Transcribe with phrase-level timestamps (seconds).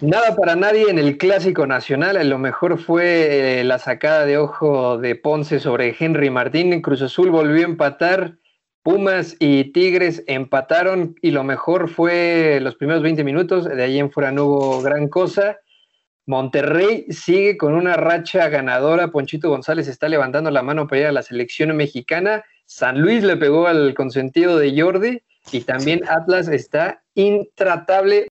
[0.00, 2.28] Nada para nadie en el clásico nacional.
[2.28, 6.80] Lo mejor fue eh, la sacada de ojo de Ponce sobre Henry Martín.
[6.82, 8.36] Cruz Azul volvió a empatar.
[8.84, 13.64] Pumas y Tigres empataron y lo mejor fue los primeros 20 minutos.
[13.64, 15.58] De ahí en fuera no hubo gran cosa.
[16.26, 19.08] Monterrey sigue con una racha ganadora.
[19.08, 22.44] Ponchito González está levantando la mano para ir a la selección mexicana.
[22.66, 28.28] San Luis le pegó al consentido de Jordi y también Atlas está intratable.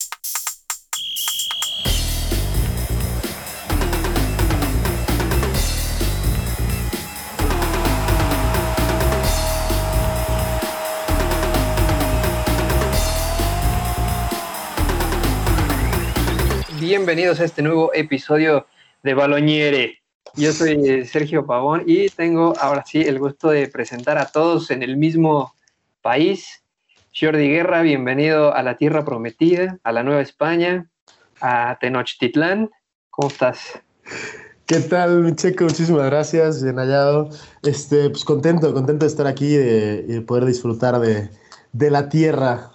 [16.98, 18.66] Bienvenidos a este nuevo episodio
[19.04, 20.00] de Baloñere.
[20.34, 24.82] Yo soy Sergio Pavón y tengo ahora sí el gusto de presentar a todos en
[24.82, 25.54] el mismo
[26.02, 26.64] país.
[27.14, 30.90] Jordi Guerra, bienvenido a la Tierra Prometida, a la Nueva España,
[31.40, 32.72] a Tenochtitlán.
[33.12, 33.80] ¿Cómo estás?
[34.66, 35.66] ¿Qué tal, Checo?
[35.66, 37.30] Muchísimas gracias, bien hallado.
[37.62, 41.30] Este, pues contento, contento de estar aquí y de, poder disfrutar de,
[41.74, 42.72] de la tierra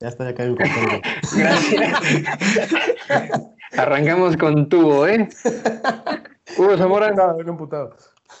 [0.00, 2.00] ya está, ya cae un Gracias.
[3.76, 5.28] Arrancamos con tubo, ¿eh?
[6.58, 7.12] Hugo Zamora.
[7.12, 7.36] No.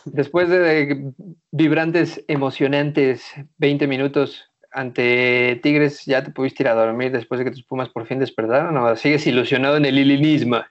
[0.04, 1.12] Después de
[1.50, 3.24] vibrantes, emocionantes
[3.58, 7.88] 20 minutos ante Tigres, ¿ya te pudiste ir a dormir después de que tus Pumas
[7.88, 10.62] por fin despertaron o sigues ilusionado en el ilinismo?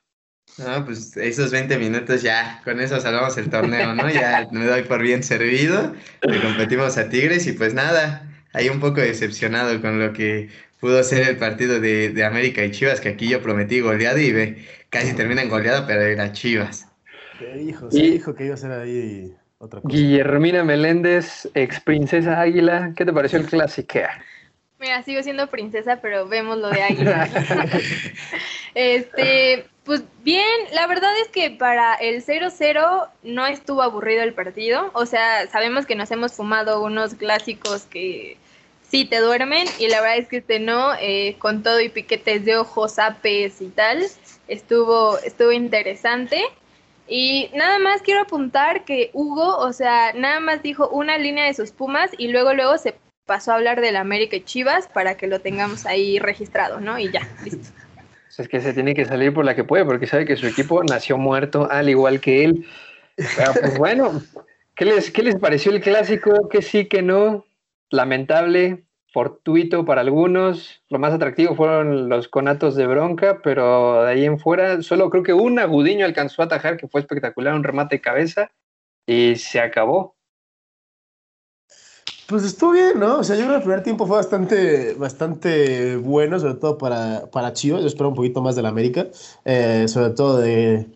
[0.57, 4.09] No, pues esos 20 minutos ya, con eso salvamos el torneo, ¿no?
[4.09, 8.79] Ya me doy por bien servido, le competimos a Tigres y pues nada, ahí un
[8.79, 13.29] poco decepcionado con lo que pudo ser el partido de, América y Chivas, que aquí
[13.29, 16.87] yo prometí goleado y ve, casi termina en goleado, pero era Chivas.
[17.39, 19.95] Se dijo, se dijo que iba a ser ahí otra cosa.
[19.95, 23.99] Guillermina Meléndez, ex princesa Águila, ¿qué te pareció el clásico?
[24.79, 27.29] Mira, sigo siendo princesa, pero vemos lo de Águila.
[28.75, 34.91] este, pues bien, la verdad es que para el 0-0 no estuvo aburrido el partido.
[34.93, 38.37] O sea, sabemos que nos hemos fumado unos clásicos que
[38.89, 42.45] sí te duermen y la verdad es que este no, eh, con todo y piquetes
[42.45, 44.03] de ojos, apes y tal,
[44.47, 46.41] estuvo, estuvo interesante.
[47.07, 51.53] Y nada más quiero apuntar que Hugo, o sea, nada más dijo una línea de
[51.53, 55.27] sus Pumas y luego luego se pasó a hablar del América y Chivas para que
[55.27, 56.97] lo tengamos ahí registrado, ¿no?
[56.97, 57.69] Y ya, listo.
[58.37, 60.83] Es que se tiene que salir por la que puede, porque sabe que su equipo
[60.83, 62.65] nació muerto al igual que él.
[63.15, 64.21] Pero pues bueno,
[64.75, 66.49] ¿qué les, qué les pareció el clásico?
[66.49, 67.44] Que sí, que no.
[67.91, 68.85] Lamentable,
[69.15, 70.83] fortuito para algunos.
[70.89, 75.23] Lo más atractivo fueron los conatos de bronca, pero de ahí en fuera, solo creo
[75.23, 78.51] que un agudiño alcanzó a atajar, que fue espectacular, un remate de cabeza,
[79.07, 80.15] y se acabó.
[82.27, 83.19] Pues estuvo bien, ¿no?
[83.19, 87.29] O sea, yo creo que el primer tiempo fue bastante, bastante bueno, sobre todo para,
[87.31, 87.81] para Chivas.
[87.81, 89.07] Yo espero un poquito más del América,
[89.45, 90.87] eh, sobre todo de,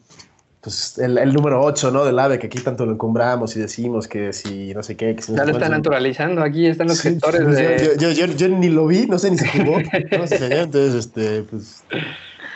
[0.62, 2.04] pues, el, número 8, ¿no?
[2.04, 5.16] Del ave, que aquí tanto lo encumbramos y decimos que si no sé qué.
[5.16, 7.98] Que ya lo están naturalizando, aquí están los gestores pues, de...
[8.00, 9.78] Yo, yo, yo, ni lo vi, no sé ni se jugó.
[10.18, 11.84] no sé, entonces, este, pues...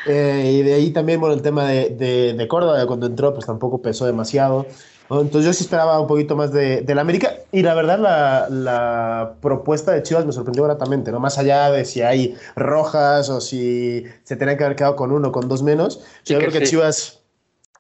[0.05, 3.45] Eh, y de ahí también, bueno, el tema de, de, de, Córdoba, cuando entró, pues
[3.45, 4.67] tampoco pesó demasiado.
[5.09, 8.47] Entonces yo sí esperaba un poquito más de, de la América y la verdad la,
[8.49, 11.19] la, propuesta de Chivas me sorprendió gratamente, ¿no?
[11.19, 15.29] Más allá de si hay rojas o si se tenían que haber quedado con uno
[15.29, 16.03] o con dos menos.
[16.25, 17.22] yo creo que Chivas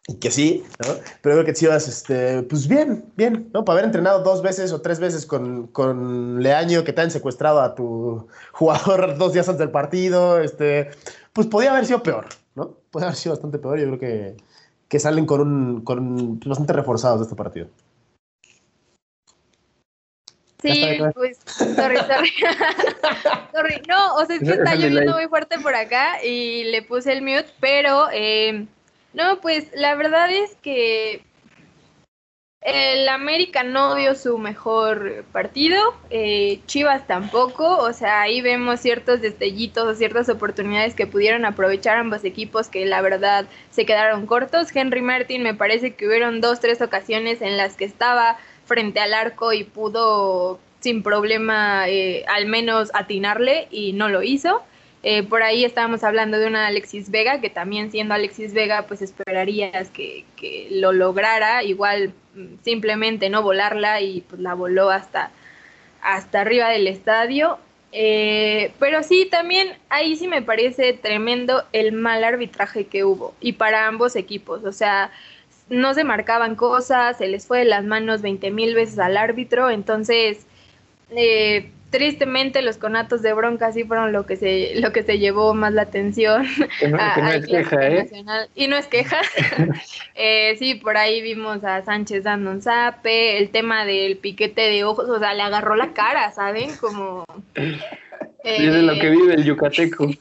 [0.07, 0.95] y que sí, ¿no?
[1.21, 3.63] Pero veo que Chivas, este, pues bien, bien, ¿no?
[3.63, 7.61] Para haber entrenado dos veces o tres veces con, con Leaño, que te han secuestrado
[7.61, 10.89] a tu jugador dos días antes del partido, este,
[11.31, 12.25] pues podía haber sido peor,
[12.55, 12.77] ¿no?
[12.91, 13.79] Podía haber sido bastante peor.
[13.79, 14.37] Yo creo que,
[14.89, 17.69] que salen con, un, con bastante reforzados de este partido.
[20.61, 22.29] Sí, pues, sorry, sorry.
[23.53, 23.81] sorry.
[23.87, 27.21] No, o sea, es que está lloviendo muy fuerte por acá y le puse el
[27.21, 28.65] mute, pero eh,
[29.13, 31.23] no, pues la verdad es que
[32.65, 35.77] el América no dio su mejor partido,
[36.09, 41.97] eh, Chivas tampoco, o sea, ahí vemos ciertos destellitos o ciertas oportunidades que pudieron aprovechar
[41.97, 44.73] ambos equipos que la verdad se quedaron cortos.
[44.73, 49.13] Henry Martin me parece que hubieron dos, tres ocasiones en las que estaba frente al
[49.13, 54.63] arco y pudo sin problema eh, al menos atinarle y no lo hizo.
[55.05, 59.01] Eh, por ahí estábamos hablando de una Alexis Vega, que también siendo Alexis Vega, pues
[59.01, 60.25] esperarías que,
[60.71, 65.31] lo lograra, igual mm, simplemente no volarla y pues la voló hasta,
[66.01, 67.59] hasta arriba del estadio.
[67.91, 73.35] Eh, pero sí, también ahí sí me parece tremendo el mal arbitraje que hubo.
[73.41, 75.11] Y para ambos equipos, o sea,
[75.69, 79.69] no se marcaban cosas, se les fue de las manos 20 mil veces al árbitro,
[79.69, 80.47] entonces...
[81.11, 85.53] Eh, tristemente los conatos de bronca sí fueron lo que se lo que se llevó
[85.53, 86.43] más la atención
[86.89, 86.97] no,
[87.31, 88.09] es queja, ¿eh?
[88.55, 89.21] y no es queja.
[90.15, 94.83] Eh, sí por ahí vimos a Sánchez dando un zape el tema del piquete de
[94.83, 99.43] ojos o sea le agarró la cara saben como es de lo que vive el
[99.43, 100.07] yucateco.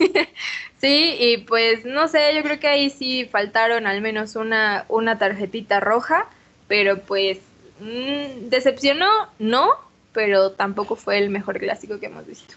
[0.78, 5.16] Sí y pues no sé yo creo que ahí sí faltaron al menos una una
[5.16, 6.26] tarjetita roja
[6.69, 7.38] pero pues
[7.80, 9.08] mmm, decepcionó
[9.38, 12.55] no pero tampoco fue el mejor clásico que hemos visto.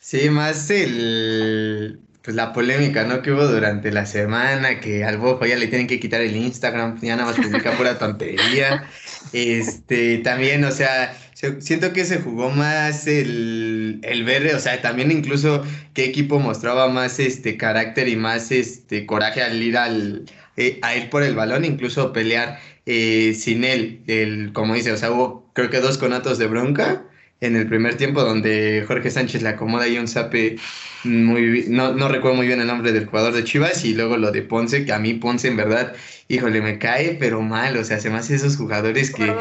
[0.00, 3.22] Sí, más el pues la polémica, ¿no?
[3.22, 7.00] Que hubo durante la semana, que al Bojo ya le tienen que quitar el Instagram,
[7.00, 8.84] ya nada más publica pura tontería.
[9.32, 11.16] Este, también, o sea,
[11.60, 16.88] siento que se jugó más el, el ver, o sea, también incluso qué equipo mostraba
[16.88, 20.24] más este carácter y más este coraje al ir al
[20.56, 24.96] eh, a ir por el balón, incluso pelear eh, sin él, el, como dice, o
[24.96, 27.02] sea, hubo creo que dos conatos de bronca
[27.42, 30.56] en el primer tiempo donde Jorge Sánchez le acomoda ahí un zape
[31.04, 34.30] muy no, no recuerdo muy bien el nombre del jugador de Chivas y luego lo
[34.30, 35.94] de Ponce, que a mí Ponce en verdad,
[36.28, 39.34] híjole, me cae pero mal, o sea, se me hace esos jugadores que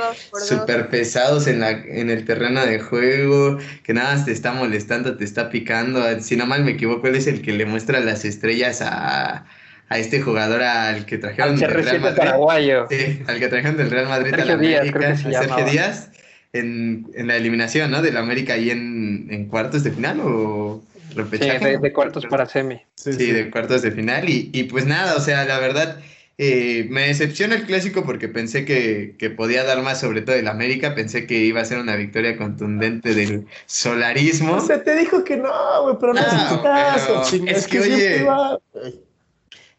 [0.46, 5.16] súper pesados en, la, en el terreno de juego, que nada más te está molestando,
[5.16, 8.26] te está picando, si no mal me equivoco, él es el que le muestra las
[8.26, 9.46] estrellas a
[9.90, 12.18] a este jugador al que trajeron del Real Madrid.
[12.18, 12.88] Paraguayo.
[12.90, 16.12] Sí, al que trajeron del Real Madrid Sergio a la Díaz, América, Sergio Díaz,
[16.54, 18.02] en, en, la eliminación, ¿no?
[18.02, 20.84] Del América ahí en, en cuartos de final o
[21.16, 21.58] repechaje.
[21.58, 22.80] Sí, de, de cuartos para semi.
[22.96, 24.30] Sí, sí, de cuartos de final.
[24.30, 26.00] Y, y pues nada, o sea, la verdad.
[26.42, 30.48] Eh, me decepciona el clásico porque pensé que, que, podía dar más, sobre todo el
[30.48, 30.96] América.
[30.96, 34.54] Pensé que iba a ser una victoria contundente del solarismo.
[34.54, 38.26] O sea, te dijo que no, güey, pero no, no caso, es, es que, oye,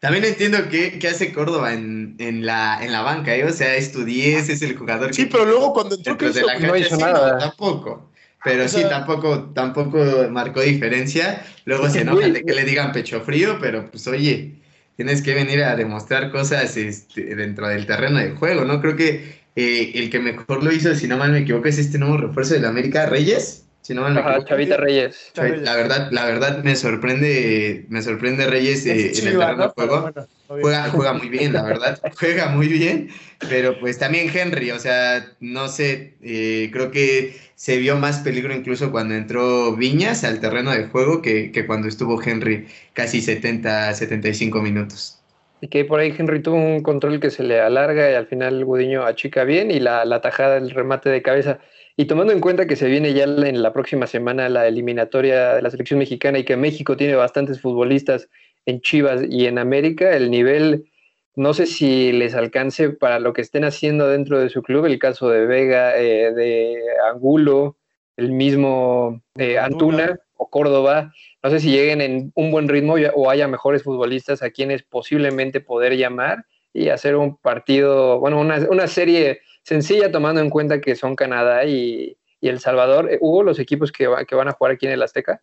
[0.01, 3.45] también entiendo que, hace Córdoba en, en, la, en la banca, ¿eh?
[3.45, 6.41] O sea, es tu 10, es el jugador Sí, pero luego cuando entró que de
[6.41, 7.33] la cancha, no hizo sí, nada.
[7.33, 8.11] No, tampoco.
[8.43, 11.45] Pero o sea, sí, tampoco, tampoco marcó diferencia.
[11.65, 14.55] Luego se enoja de que le digan pecho frío, pero pues oye,
[14.95, 18.81] tienes que venir a demostrar cosas este, dentro del terreno de juego, ¿no?
[18.81, 21.99] Creo que eh, el que mejor lo hizo, si no mal me equivoco, es este
[21.99, 23.65] nuevo refuerzo de la América, Reyes.
[23.81, 25.31] Si no Ajá, Chavita Reyes.
[25.35, 30.11] La verdad, la verdad me sorprende, me sorprende Reyes eh, en el terreno de juego.
[30.47, 33.09] juega, juega muy bien, la verdad, juega muy bien,
[33.49, 38.53] pero pues también Henry, o sea, no sé, eh, creo que se vio más peligro
[38.53, 43.93] incluso cuando entró Viñas al terreno de juego que, que cuando estuvo Henry casi 70,
[43.95, 45.17] 75 minutos.
[45.59, 48.65] Y que por ahí Henry tuvo un control que se le alarga y al final
[48.65, 51.59] Gudiño achica bien y la, la tajada, el remate de cabeza
[52.01, 55.61] y tomando en cuenta que se viene ya en la próxima semana la eliminatoria de
[55.61, 58.27] la selección mexicana y que México tiene bastantes futbolistas
[58.65, 60.89] en Chivas y en América, el nivel
[61.35, 64.97] no sé si les alcance para lo que estén haciendo dentro de su club, el
[64.97, 66.81] caso de Vega, eh, de
[67.13, 67.77] Angulo,
[68.17, 70.19] el mismo eh, Antuna.
[70.37, 71.13] O Córdoba,
[71.43, 75.61] no sé si lleguen en un buen ritmo o haya mejores futbolistas a quienes posiblemente
[75.61, 80.95] poder llamar y hacer un partido, bueno, una, una serie sencilla tomando en cuenta que
[80.95, 83.11] son Canadá y, El Salvador.
[83.11, 85.41] Eh, ¿Hubo los equipos que, que, van a jugar aquí en el Azteca?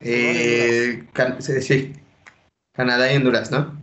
[0.00, 1.04] Eh,
[1.38, 1.92] sí,
[2.72, 3.78] Canadá y Honduras, ¿no?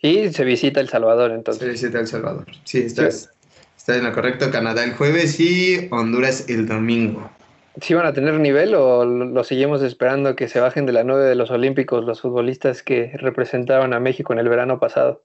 [0.00, 1.62] Y se visita El Salvador, entonces.
[1.62, 2.46] Se visita El Salvador.
[2.64, 3.30] Sí, estás,
[3.76, 3.92] sí.
[3.92, 4.50] en lo correcto.
[4.50, 7.30] Canadá el jueves y Honduras el domingo.
[7.80, 11.24] ¿Sí van a tener nivel o lo seguimos esperando que se bajen de la nube
[11.24, 15.22] de los Olímpicos los futbolistas que representaron a México en el verano pasado?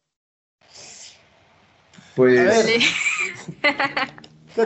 [2.16, 2.68] Pues.
[4.56, 4.66] No,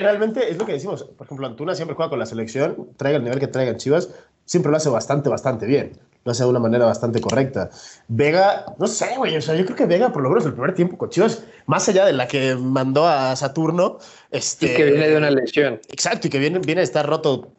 [0.00, 1.04] realmente es lo que decimos.
[1.04, 4.10] Por ejemplo, Antuna siempre juega con la selección, traiga el nivel que traiga en Chivas,
[4.44, 5.98] siempre lo hace bastante, bastante bien.
[6.24, 7.70] Lo hace de una manera bastante correcta.
[8.08, 10.74] Vega, no sé, güey, o sea, yo creo que Vega, por lo menos el primer
[10.74, 13.98] tiempo con Chivas, más allá de la que mandó a Saturno,
[14.30, 14.72] este...
[14.72, 15.80] Y que viene de una lesión.
[15.88, 17.52] Exacto, y que viene, viene a estar roto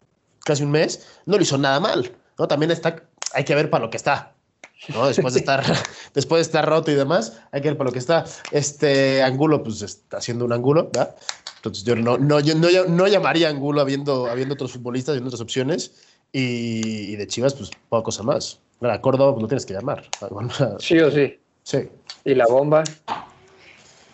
[0.46, 2.48] casi un mes, no lo hizo nada mal, ¿no?
[2.48, 3.03] También está,
[3.34, 4.34] hay que ver para lo que está.
[4.89, 5.07] ¿No?
[5.07, 5.63] Después de estar,
[6.13, 8.25] después de estar roto y demás, hay que ver para lo que está.
[8.51, 11.15] Este Angulo, pues está haciendo un Angulo, ¿verdad?
[11.57, 15.41] Entonces yo no, no, yo no, no llamaría Angulo habiendo, habiendo otros futbolistas y otras
[15.41, 15.91] opciones.
[16.31, 18.59] Y, y, de Chivas, pues poca cosa más.
[18.81, 20.07] A Córdoba, pues lo tienes que llamar.
[20.79, 21.37] Sí o sí.
[21.63, 21.89] Sí.
[22.23, 22.83] ¿Y la bomba?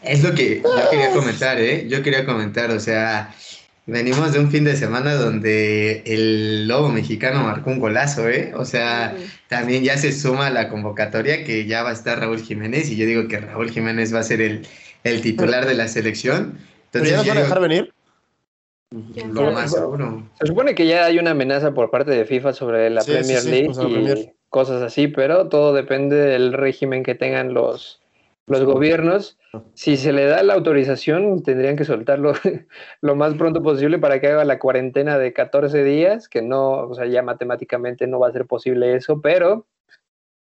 [0.01, 1.87] Es lo que yo quería comentar, ¿eh?
[1.87, 3.33] Yo quería comentar, o sea,
[3.87, 8.51] Venimos de un fin de semana donde el lobo mexicano marcó un golazo, ¿eh?
[8.55, 9.15] O sea,
[9.47, 12.95] también ya se suma a la convocatoria que ya va a estar Raúl Jiménez y
[12.95, 14.65] yo digo que Raúl Jiménez va a ser el,
[15.03, 16.57] el titular de la selección.
[16.85, 17.93] Entonces, ¿Pero ya nos van a dejar venir?
[19.31, 20.23] Lo más seguro.
[20.39, 23.37] Se supone que ya hay una amenaza por parte de FIFA sobre la Sí, Premier
[23.39, 24.33] sí, sí, League pues, y Premier.
[24.49, 27.99] cosas así, pero todo depende del régimen que tengan los
[28.47, 29.39] los gobiernos,
[29.73, 32.33] si se le da la autorización, tendrían que soltarlo
[33.01, 36.93] lo más pronto posible para que haga la cuarentena de 14 días, que no, o
[36.93, 39.65] sea, ya matemáticamente no va a ser posible eso, pero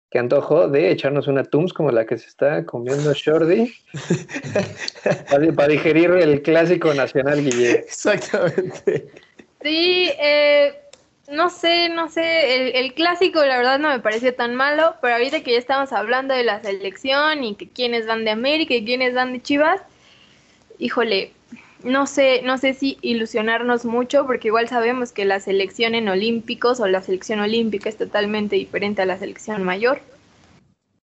[0.10, 3.74] que antojo de echarnos una Tums como la que se está comiendo Shorty
[5.56, 7.72] para, digerir el clásico nacional, Guille.
[7.72, 9.10] Exactamente.
[9.62, 10.85] Sí, eh,
[11.28, 15.42] no sé, no sé, el, clásico la verdad no me pareció tan malo, pero ahorita
[15.42, 19.14] que ya estamos hablando de la selección y que quiénes van de América y quiénes
[19.16, 19.82] van de Chivas,
[20.78, 21.32] híjole,
[21.84, 26.80] no sé, no sé si ilusionarnos mucho, porque igual sabemos que la selección en olímpicos
[26.80, 30.02] o la selección olímpica es totalmente diferente a la selección mayor.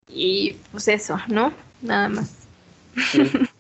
[0.08, 1.54] Y pues eso, ¿no?
[1.82, 2.48] Nada más.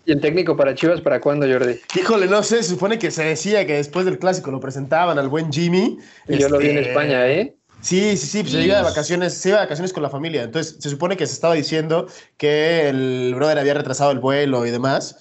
[0.05, 1.79] ¿Y el técnico para Chivas para cuándo, Jordi?
[1.99, 5.29] Híjole, no sé, se supone que se decía que después del clásico lo presentaban al
[5.29, 5.97] buen Jimmy.
[6.27, 7.55] Y yo lo vi en este, España, ¿eh?
[7.81, 10.43] Sí, sí, sí, pues se iba de vacaciones, se iba de vacaciones con la familia.
[10.43, 14.71] Entonces, se supone que se estaba diciendo que el brother había retrasado el vuelo y
[14.71, 15.17] demás.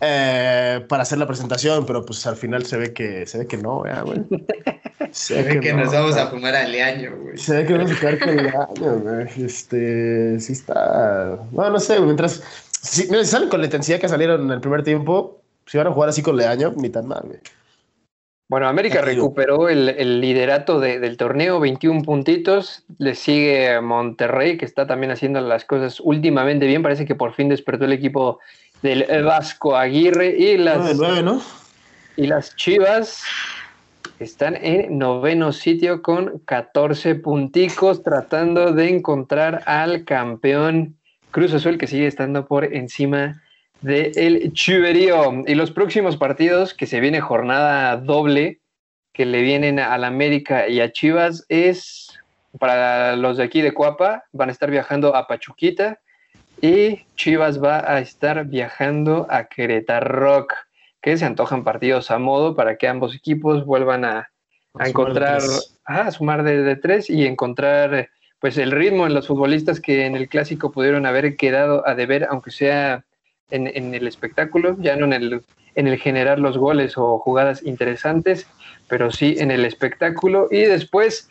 [0.00, 3.56] Eh, para hacer la presentación, pero pues al final se ve que se ve que
[3.56, 4.20] no, güey.
[5.12, 7.38] Se, ve que, nos vamos a fumar al año, güey.
[7.38, 9.28] Se ve que vamos a quedar con el año, güey.
[9.44, 11.38] Este, sí está.
[11.50, 12.42] Bueno, no sé, mientras
[12.86, 16.08] si, salen con la intensidad que salieron en el primer tiempo, si van a jugar
[16.08, 17.38] así con Leaño, ni tan mal, güey.
[18.48, 22.84] Bueno, América recuperó el, liderato del torneo, 21 puntitos.
[22.98, 26.80] Le sigue Monterrey, que está también haciendo las cosas últimamente bien.
[26.80, 28.38] Parece que por fin despertó el equipo
[28.82, 30.28] del Vasco Aguirre.
[30.38, 31.42] Y las, ¿no?
[32.16, 33.24] Y las Chivas
[34.20, 40.96] están en noveno sitio con 14 punticos, tratando de encontrar al campeón
[41.36, 43.42] Cruz Azul que sigue estando por encima
[43.82, 45.42] del el Chuberío.
[45.46, 48.60] Y los próximos partidos, que se viene jornada doble,
[49.12, 52.18] que le vienen a la América y a Chivas, es
[52.58, 56.00] para los de aquí de Cuapa, van a estar viajando a Pachuquita
[56.62, 60.46] y Chivas va a estar viajando a Querétaro,
[61.02, 64.30] que se antojan partidos a modo para que ambos equipos vuelvan a,
[64.80, 65.42] encontrar,
[65.84, 68.08] a sumar de, tres y encontrar
[68.46, 72.28] pues el ritmo en los futbolistas que en el clásico pudieron haber quedado a deber,
[72.30, 73.04] aunque sea
[73.50, 75.42] en, el espectáculo, ya no en el,
[75.74, 78.46] en el generar los goles o jugadas interesantes,
[78.86, 80.46] pero sí en el espectáculo.
[80.48, 81.28] Y después,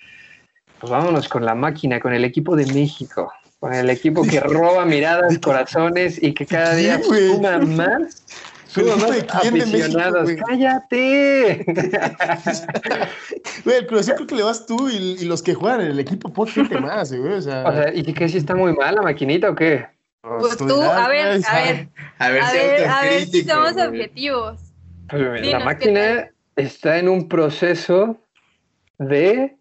[0.82, 3.32] pues vámonos con la máquina, con el equipo de México,
[3.62, 8.26] con el equipo que roba miradas, corazones y que cada día suma más
[9.30, 10.30] aficionados.
[10.48, 11.66] ¡Cállate!
[13.64, 16.32] Güey, el Cruz creo que le vas tú y, los que juegan en el equipo,
[16.32, 17.34] poca gente más, güey.
[17.34, 19.88] O sea, ¿y qué si está muy mal la maquinita o qué?
[20.22, 24.60] Pues tú, a ver, a ver, a ver, a ver, si somos objetivos.
[25.10, 28.18] Pues, la máquina está en un proceso
[28.98, 29.56] de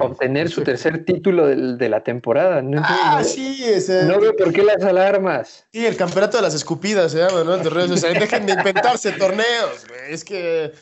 [0.00, 2.62] Obtener su tercer título de, la temporada.
[2.62, 5.66] No ah, sí, ese, No veo por qué las alarmas.
[5.72, 7.56] Sí, el campeonato de las escupidas se llama, ¿no?
[7.58, 10.72] dejen de inventarse torneos, Es que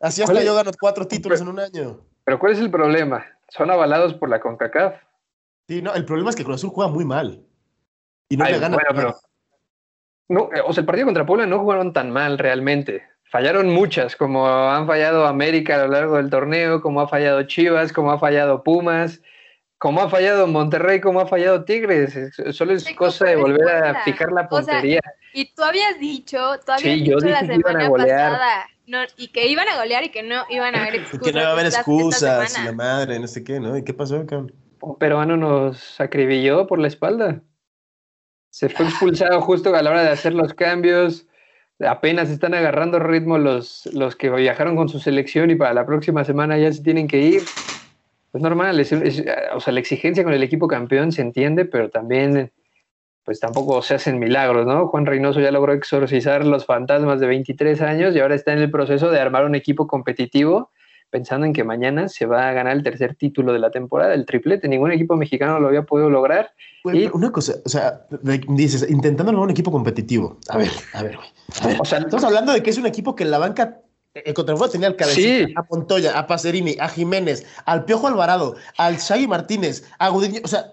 [0.00, 2.00] así hasta yo gano cuatro títulos en un año.
[2.24, 3.24] Pero ¿cuál es el problema?
[3.48, 4.94] Son avalados por la CONCACAF.
[5.68, 7.44] Sí, no, el problema es que Cruz Azul juega muy mal.
[8.28, 8.76] Y no le gana.
[8.76, 9.16] Bueno, pero,
[10.28, 13.04] no, o sea, el partido contra Puebla no jugaron tan mal realmente
[13.36, 17.92] fallaron muchas, como han fallado América a lo largo del torneo, como ha fallado Chivas,
[17.92, 19.20] como ha fallado Pumas,
[19.76, 22.18] como ha fallado Monterrey, como ha fallado Tigres.
[22.52, 25.00] Solo es cosa de volver a picar la puntería.
[25.34, 28.66] y tú habías dicho, tú habías dicho la semana pasada
[29.18, 31.20] y que iban a golear y que no iban a haber excusas.
[31.26, 33.76] que no iba a haber excusas, y la madre, no sé qué, ¿no?
[33.76, 34.54] ¿Y qué pasó, cabrón?
[34.80, 37.42] Un peruano nos acribilló por la espalda.
[38.48, 41.26] Se fue expulsado justo a la hora de hacer los cambios
[41.80, 46.24] apenas están agarrando ritmo los, los que viajaron con su selección y para la próxima
[46.24, 47.42] semana ya se tienen que ir.
[48.32, 52.52] Es normal, o sea, la exigencia con el equipo campeón se entiende, pero también
[53.24, 54.86] pues tampoco se hacen milagros, ¿no?
[54.86, 58.70] Juan Reynoso ya logró exorcizar los fantasmas de 23 años y ahora está en el
[58.70, 60.70] proceso de armar un equipo competitivo
[61.10, 64.26] pensando en que mañana se va a ganar el tercer título de la temporada, el
[64.26, 64.68] triplete.
[64.68, 66.52] Ningún equipo mexicano lo había podido lograr.
[66.84, 67.06] y...
[67.12, 68.06] Una cosa, o sea,
[68.48, 70.38] dices, intentando lograr un equipo competitivo.
[70.48, 71.28] A ver, a ver, güey.
[71.80, 73.80] O sea, estamos hablando de que es un equipo que en la banca
[74.24, 78.96] el contrafuego tenía al Cabecita, a Pontoya, a Pacerini, a Jiménez, al Piojo Alvarado, al
[78.96, 80.40] Shaggy Martínez, a Gudiño.
[80.42, 80.72] O sea,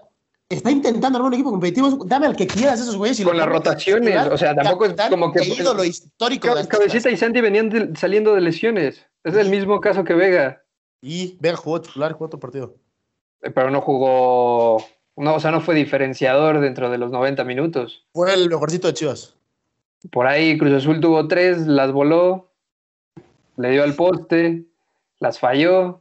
[0.54, 2.04] está intentando armar un equipo competitivo.
[2.04, 3.24] Dame al que quieras esos güeyes.
[3.24, 5.44] Con las rotaciones, o sea, tampoco es como que.
[5.44, 6.48] ídolo histórico.
[6.68, 9.06] Cabecita y Santi venían saliendo de lesiones.
[9.22, 10.62] Es el mismo caso que Vega.
[11.00, 12.76] Y Vega jugó titular, jugó otro partido.
[13.42, 14.84] Eh, pero no jugó.
[15.16, 18.06] No, o sea, no fue diferenciador dentro de los 90 minutos.
[18.12, 19.36] Fue el mejorcito de Chivas.
[20.10, 22.50] Por ahí Cruz Azul tuvo tres, las voló,
[23.56, 24.64] le dio al poste,
[25.18, 26.00] las falló.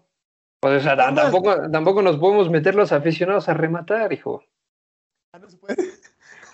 [0.64, 4.46] Pues, o sea, tampoco, tampoco nos podemos meter los aficionados a rematar, hijo.
[5.34, 5.76] Ah, no se puede.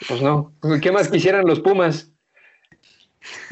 [0.08, 0.51] Pues no.
[0.82, 2.12] ¿Qué más quisieran los Pumas?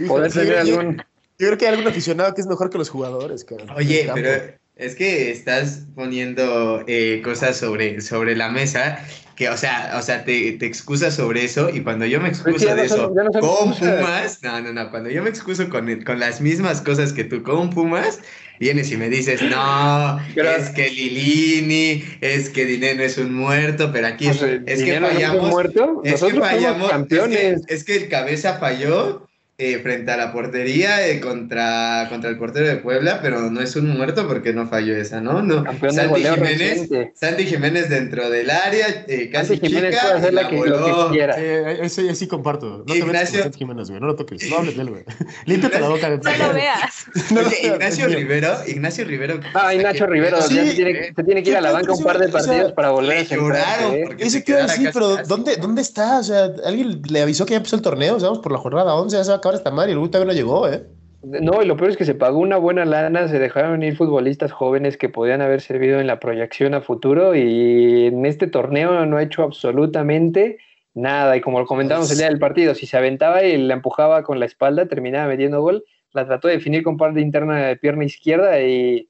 [0.08, 0.98] Poder tener algún...
[1.38, 3.46] Yo creo que hay algún aficionado que es mejor que los jugadores,
[3.76, 9.94] Oye, pero es que estás poniendo eh, cosas sobre, sobre la mesa que, o sea,
[9.96, 13.76] o sea, te, te excusas sobre eso y cuando yo me excuso de eso con
[13.76, 17.44] Pumas, no, no, no, cuando yo me excuso con, con las mismas cosas que tú
[17.44, 18.20] con Pumas,
[18.60, 24.08] vienes y me dices, no, es que Lilini, es que Dinero es un muerto, pero
[24.08, 25.50] aquí es, que fallamos.
[25.50, 26.02] muerto?
[26.04, 27.62] Es que fallamos, campeones.
[27.68, 29.28] es que el cabeza falló
[29.60, 33.76] eh, frente a la portería eh, contra, contra el portero de Puebla, pero no es
[33.76, 35.42] un muerto porque no falló esa, ¿no?
[35.42, 35.64] no.
[35.90, 40.48] Santi, Jiménez, Santi Jiménez dentro del área, eh, casi Santi Jiménez chica, puede hacer la
[40.48, 41.36] que, lo que quiera.
[41.38, 42.84] ese sí comparto.
[42.86, 43.38] No Ignacio...
[43.38, 45.04] te Santi Jiménez, güey, no lo toques, no hables de él, güey.
[45.46, 46.10] Límpiate la boca.
[46.10, 47.06] No lo veas.
[47.32, 49.40] No, Ignacio Rivero, Ignacio Rivero.
[49.54, 52.20] Ah, Ignacio Rivero, sí, se, tiene, se tiene que ir a la banca un par
[52.20, 54.16] de partidos para volver a sentarse.
[54.20, 56.20] Eso quiero decir, pero ¿dónde, ¿dónde está?
[56.20, 58.16] O sea, ¿alguien le avisó que ya empezó el torneo?
[58.16, 59.94] O sea, vamos por la jornada 11, ya se va a acabar esta madre y
[59.94, 60.84] el Guta no llegó, ¿eh?
[61.24, 64.51] No, y lo peor es que se pagó una buena lana, se dejaron ir futbolistas
[64.51, 69.18] jóvenes que podían haber servido en la proyección a futuro y en este torneo no
[69.18, 70.60] ha hecho absolutamente
[70.94, 71.36] nada.
[71.36, 74.39] Y como lo comentábamos el día del partido, si se aventaba y la empujaba con
[74.39, 75.84] la espalda, terminaba metiendo gol.
[76.13, 79.10] La trató de definir con parte interna de pierna izquierda y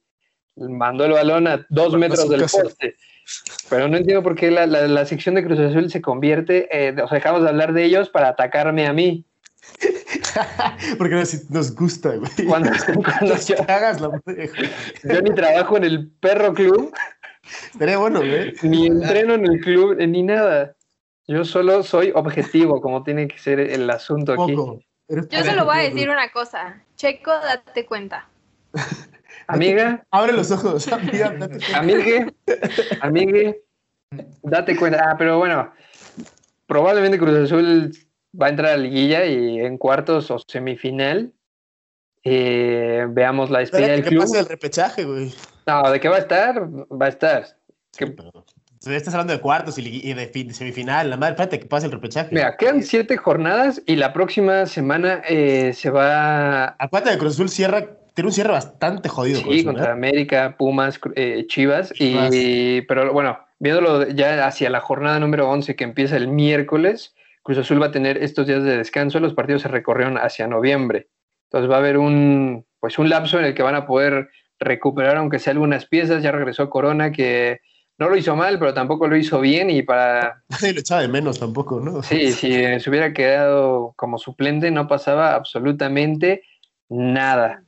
[0.56, 2.96] mandó el balón a dos metros del poste.
[3.70, 7.15] Pero no entiendo por qué la, sección de Cruz Azul se convierte, eh, o sea,
[7.15, 9.25] dejamos de hablar de ellos para atacarme a mí.
[10.98, 12.32] Porque nos, nos gusta, güey.
[12.48, 12.72] Cuando,
[13.48, 14.10] yo, hagas la
[15.04, 16.94] yo ni trabajo en el perro club.
[17.74, 18.54] Estaría bueno, güey.
[18.64, 20.76] Ni entreno en el club, ni nada.
[21.28, 24.54] Yo solo soy objetivo, como tiene que ser el asunto aquí.
[25.10, 26.82] Yo solo voy a decir una cosa.
[26.96, 28.28] Checo, date cuenta.
[29.48, 30.06] Amiga.
[30.12, 31.78] Abre los ojos, amiga, date cuenta.
[31.80, 32.34] Amigue,
[33.00, 33.64] amigue,
[34.42, 35.12] date cuenta.
[35.12, 35.72] Ah, pero bueno,
[36.66, 37.94] probablemente Cruz Azul
[38.39, 41.34] va a entrar a liguilla y en cuartos o semifinal
[42.24, 44.24] eh, veamos la despedida del club.
[44.24, 45.34] ¿Qué pasa el repechaje, güey?
[45.65, 46.62] No, ¿de qué va a estar?
[46.62, 47.46] Va a estar.
[48.86, 51.10] estás hablando de cuartos y de, semifinal.
[51.10, 52.29] La madre, espérate, que pase el repechaje.
[52.34, 56.75] Mira, quedan siete jornadas y la próxima semana eh, se va.
[56.79, 59.42] Acuérdate de Cruz Azul cierra tiene un cierre bastante jodido.
[59.42, 59.92] Sí, contra ¿eh?
[59.92, 61.00] América, Pumas,
[61.48, 67.14] Chivas, y pero bueno, viéndolo ya hacia la jornada número 11 que empieza el miércoles,
[67.48, 71.07] Cruz Azul va a tener estos días de descanso, los partidos se recorrieron hacia noviembre.
[71.46, 74.27] Entonces va a haber un, pues un lapso en el que van a poder
[74.60, 76.22] recuperar, aunque sea algunas piezas.
[76.22, 77.62] Ya regresó Corona, que
[77.98, 80.44] no lo hizo mal, pero tampoco lo hizo bien y para...
[80.50, 82.03] Nadie lo echaba de menos tampoco, ¿no?
[82.03, 86.44] Sí, si se hubiera quedado como suplente no pasaba absolutamente
[86.90, 87.64] nada.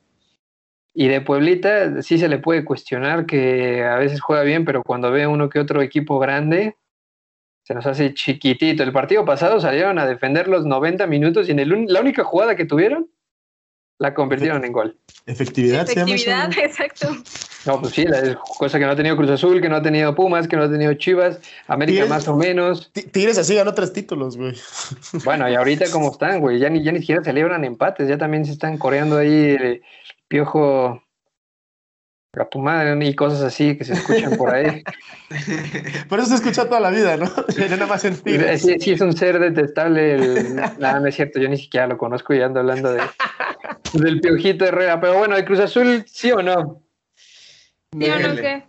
[0.92, 5.10] Y de Pueblita sí se le puede cuestionar que a veces juega bien, pero cuando
[5.10, 6.76] ve uno que otro equipo grande,
[7.70, 8.82] se nos hace chiquitito.
[8.82, 12.56] El partido pasado salieron a defender los 90 minutos y en el, la única jugada
[12.56, 13.08] que tuvieron
[14.00, 14.98] la convirtieron en gol.
[15.24, 15.88] Efectividad.
[15.88, 17.14] Efectividad, exacto.
[17.66, 20.12] No, pues sí, la cosa que no ha tenido Cruz Azul, que no ha tenido
[20.16, 22.90] Pumas, que no ha tenido Chivas, América más o menos.
[22.92, 24.56] Tigres así ganó tres títulos, güey.
[25.24, 28.44] Bueno, y ahorita cómo están, güey, ya ni, ya ni siquiera celebran empates, ya también
[28.44, 29.82] se están coreando ahí el
[30.26, 31.04] piojo
[32.38, 34.84] a tu madre y cosas así que se escuchan por ahí.
[36.08, 37.28] por eso se escucha toda la vida, ¿no?
[37.70, 38.46] nada más sentir.
[38.58, 40.14] Sí, sí, es un ser detestable.
[40.14, 40.56] El...
[40.56, 43.02] Nada, no es cierto, yo ni siquiera lo conozco y ando hablando de,
[43.94, 45.00] del Piojito Herrera.
[45.00, 46.82] Pero bueno, ¿el Cruz Azul sí o no?
[47.16, 48.64] ¿Sí o no qué?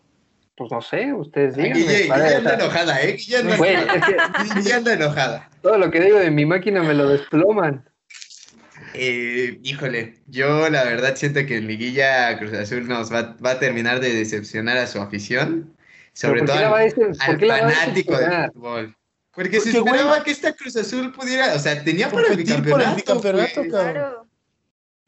[0.56, 1.74] Pues no sé, ustedes digan.
[1.74, 3.13] Guille, anda enojada, ¿eh?
[3.13, 5.50] Guille anda enojada.
[5.62, 7.90] Todo lo que digo de mi máquina me lo desploman.
[8.93, 13.60] Eh, híjole, yo la verdad siento que en Liguilla Cruz Azul nos va, va a
[13.60, 15.75] terminar de decepcionar a su afición,
[16.13, 16.91] sobre todo al,
[17.39, 18.95] fanático del fútbol.
[19.34, 23.21] Porque, se esperaba que esta Cruz Azul pudiera, o sea, tenía para el bicampeonato.
[23.69, 24.27] claro.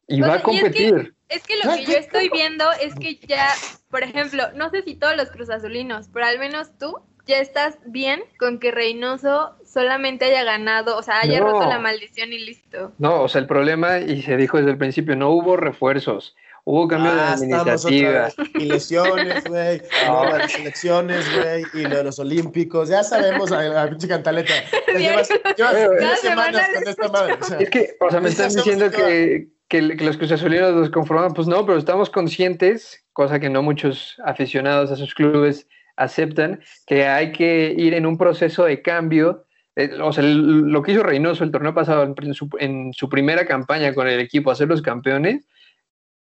[0.06, 1.14] Y va a competir.
[1.28, 3.48] Es que, lo que yo estoy viendo es que ya,
[3.90, 7.78] por ejemplo, no sé si todos los Cruz Azulinos, pero al menos tú ya estás
[7.86, 12.92] bien con que Reynoso solamente haya ganado, o sea, haya roto la maldición y listo.
[12.98, 16.36] No, o sea, el problema, y se dijo desde el principio, no hubo refuerzos.
[16.66, 18.28] Hubo cambio de ah, administrativa.
[18.54, 19.82] Y lesiones, güey.
[20.06, 20.24] No.
[20.24, 21.64] las elecciones, güey.
[21.74, 22.88] Y lo de los olímpicos.
[22.88, 24.54] Ya sabemos a la pinche cantaleta.
[24.96, 27.36] Llevas, llevas semanas con esta madre.
[27.58, 31.34] es que, o sea, me están diciendo que, que, los Cruz Azulinos los conforman.
[31.34, 37.06] Pues no, pero estamos conscientes, cosa que no muchos aficionados a sus clubes aceptan, que
[37.06, 39.43] hay que ir en un proceso de cambio
[39.76, 42.14] eh, o sea, lo que hizo Reynoso el torneo pasado
[42.58, 45.46] en su, primera campaña con el equipo, hacer los campeones,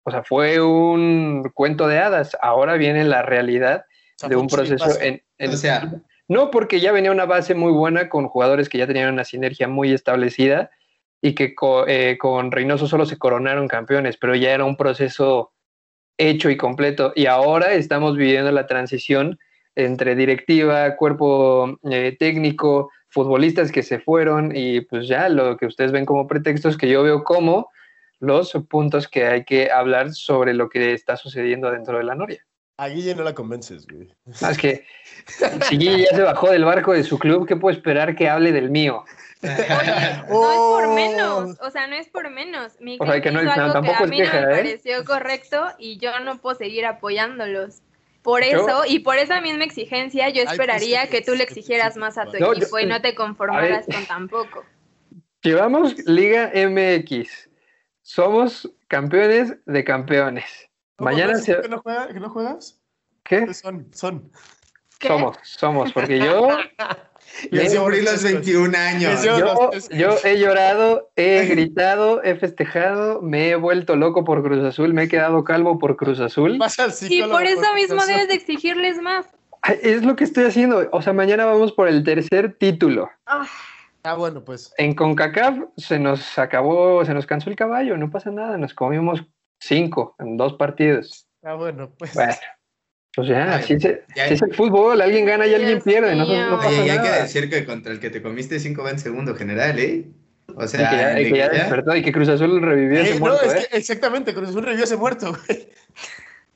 [0.05, 2.37] o sea, fue un cuento de hadas.
[2.41, 3.85] Ahora viene la realidad
[4.29, 5.93] de un proceso en, o sea,
[6.29, 9.69] No porque ya venía una base muy buena con jugadores que ya tenían una sinergia
[9.69, 10.71] muy establecida
[11.21, 11.55] y que
[11.87, 15.53] eh, con Reynoso solo se coronaron campeones, pero ya era un proceso
[16.19, 17.13] hecho y completo.
[17.15, 19.39] Y ahora estamos viviendo la transición
[19.75, 25.93] entre directiva, cuerpo eh, técnico, futbolistas que se fueron y pues ya lo que ustedes
[25.93, 27.71] ven como pretextos que yo veo como
[28.19, 32.45] los puntos que hay que hablar sobre lo que está sucediendo dentro de la Noria.
[32.79, 34.13] A Guille no la convences, güey.
[34.27, 34.87] Es que
[35.69, 38.51] si Guille ya se bajó del barco de su club, ¿qué puedo esperar que hable
[38.51, 39.05] del mío?
[39.43, 42.81] no es por menos, o sea, no es por menos.
[42.81, 44.47] Mi o sea, que no, tampoco que a mí no me ¿eh?
[44.47, 47.83] pareció correcto y yo no puedo seguir apoyándolos.
[48.23, 52.27] Por eso, y por esa misma exigencia, yo esperaría que tú le exigieras más a
[52.27, 54.65] tu equipo y no te conformaras con tan poco.
[55.43, 57.51] Llevamos Liga MX.
[58.03, 60.71] Somos campeones de campeones.
[60.99, 61.61] Mañana se...
[61.61, 62.81] ¿Que no, ¿Que no juegas?
[63.25, 63.53] ¿Qué?
[63.53, 64.31] Son, son.
[65.01, 66.49] Somos, somos, porque yo
[67.51, 69.23] Ya cumplí los 21 años.
[69.23, 75.05] Yo, he llorado, he gritado, he festejado, me he vuelto loco por Cruz Azul, me
[75.05, 76.59] he quedado calvo por Cruz Azul.
[77.09, 79.27] Y por eso mismo debes de exigirles más.
[79.83, 80.89] Es lo que estoy haciendo.
[80.93, 83.11] O sea, mañana vamos por el tercer título.
[83.27, 83.47] Ah,
[84.03, 84.75] ah bueno, pues.
[84.77, 89.25] En CONCACAF se nos acabó, se nos cansó el caballo, no pasa nada, nos comimos
[89.61, 91.29] cinco en dos partidos.
[91.45, 92.15] Ah, bueno, pues.
[92.15, 92.35] Bueno.
[93.19, 96.15] O sea, si, es, el fútbol, alguien gana y alguien pierde.
[96.17, 98.99] No, no pasa hay que decir que contra el que te comiste cinco va en
[98.99, 100.07] segundo general, ¿eh?
[100.55, 103.45] O sea, y que ya, despertó y que Cruz Azul revivió ese eh, muerto.
[103.45, 103.69] No, es ¿eh?
[103.71, 105.69] que exactamente, Cruz Azul revivió ese muerto, güey.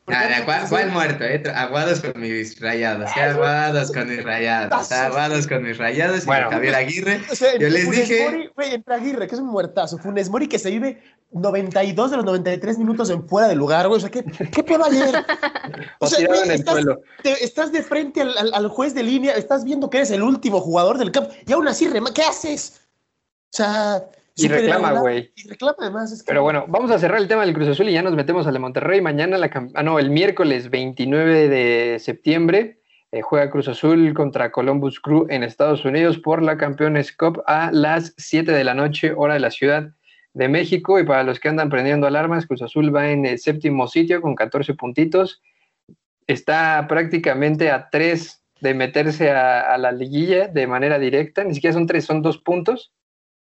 [0.07, 1.25] Nada, ¿cuál, muerto?
[1.25, 1.43] Eh?
[1.53, 3.21] Aguados con mis rayados, ¿eh?
[3.21, 7.21] aguados con mis rayados, aguados con mis rayados y Javier Aguirre.
[7.59, 8.51] yo les dije.
[8.55, 9.99] güey, entre Aguirre, que es un muertazo.
[9.99, 13.99] Funes Mori que se vive 92 de los 93 minutos en fuera de lugar, güey.
[13.99, 15.25] O sea, ¿qué, qué ayer?
[15.99, 16.85] O sea, en el estás,
[17.41, 20.99] estás de frente al, al, juez de línea, estás viendo que eres el último jugador
[20.99, 22.81] del campo y aún así, ¿qué haces?
[23.53, 24.05] O sea.
[24.37, 25.33] Y reclama, güey.
[25.35, 26.23] Y reclama además.
[26.27, 28.53] Pero bueno, vamos a cerrar el tema del Cruz Azul y ya nos metemos al
[28.53, 29.01] de Monterrey.
[29.01, 32.81] Mañana, la ah, no, el miércoles 29 de septiembre,
[33.13, 37.71] eh, juega Cruz Azul contra Columbus Crew en Estados Unidos por la Campeones Cup a
[37.73, 39.89] las 7 de la noche, hora de la Ciudad
[40.35, 41.01] de México.
[41.01, 44.35] Y para los que andan prendiendo alarmas, Cruz Azul va en el séptimo sitio con
[44.35, 45.43] 14 puntitos.
[46.27, 51.43] Está prácticamente a 3 de meterse a, a la liguilla de manera directa.
[51.43, 52.93] Ni siquiera son 3, son 2 puntos.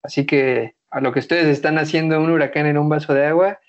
[0.03, 3.60] Así que a lo que ustedes están haciendo un huracán en un vaso de agua,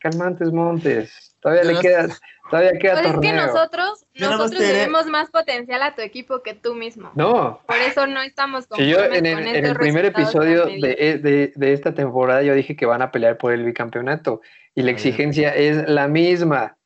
[0.00, 2.08] calmantes montes, todavía le queda,
[2.50, 6.74] todavía queda pues es que nosotros, nosotros tenemos más potencial a tu equipo que tú
[6.74, 7.12] mismo.
[7.14, 7.60] No.
[7.64, 11.72] Por eso no estamos con yo en el, en el primer episodio de, de, de,
[11.72, 14.40] esta temporada yo dije que van a pelear por el bicampeonato
[14.74, 16.76] y la exigencia es la misma.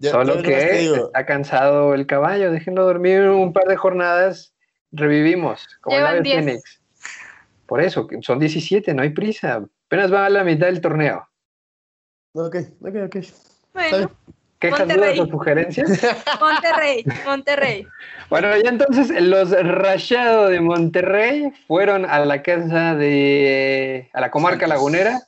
[0.00, 4.54] Solo que está cansado el caballo, déjenlo dormir un par de jornadas,
[4.92, 6.83] revivimos, como Llevan el Fénix.
[7.66, 9.64] Por eso, son 17, no hay prisa.
[9.86, 11.26] Apenas va a la mitad del torneo.
[12.32, 13.16] Ok, ok, ok.
[13.72, 14.10] Bueno.
[14.58, 15.88] ¿Quejas, dudas o sugerencias?
[16.40, 17.86] Monterrey, Monterrey.
[18.30, 24.08] Bueno, ya entonces los Rayados de Monterrey fueron a la casa de.
[24.14, 25.20] a la comarca lagunera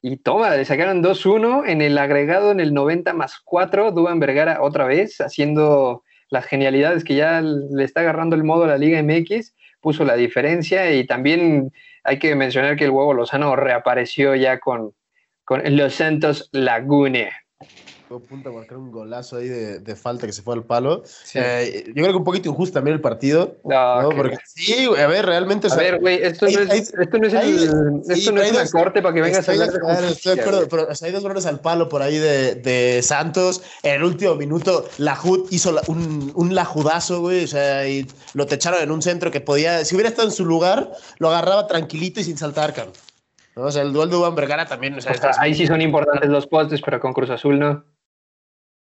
[0.00, 3.90] y toma, le sacaron 2-1 en el agregado en el 90 más 4.
[3.90, 8.68] Duban Vergara otra vez haciendo las genialidades que ya le está agarrando el modo a
[8.68, 11.72] la Liga MX puso la diferencia y también
[12.04, 14.94] hay que mencionar que el huevo Lozano reapareció ya con,
[15.44, 17.30] con Los Santos Lagune.
[18.08, 21.02] Punto marcar un golazo ahí de, falta que se fue al palo.
[21.34, 23.58] Eh, yo creo que un poquito injusto también el partido.
[23.64, 25.68] No, Porque, sí, a ver, realmente.
[25.70, 29.02] A ver, güey, esto, no es, esto no es, el, esto no es una corte
[29.02, 31.90] para que vengas a hablar de Estoy de acuerdo, pero hay dos balones al palo
[31.90, 33.62] por ahí de, de, Santos.
[33.82, 37.44] En el último minuto, Lajud hizo un, un lajudazo, güey.
[37.44, 39.84] O sea, y lo techaron en un centro que podía.
[39.84, 42.94] Si hubiera estado en su lugar, lo agarraba tranquilito y sin saltar, cabrón.
[43.58, 44.94] O sea, el duel de Uban Vergara también.
[44.94, 47.84] O sea, ahí sí son importantes los postes, pero con Cruz Azul no.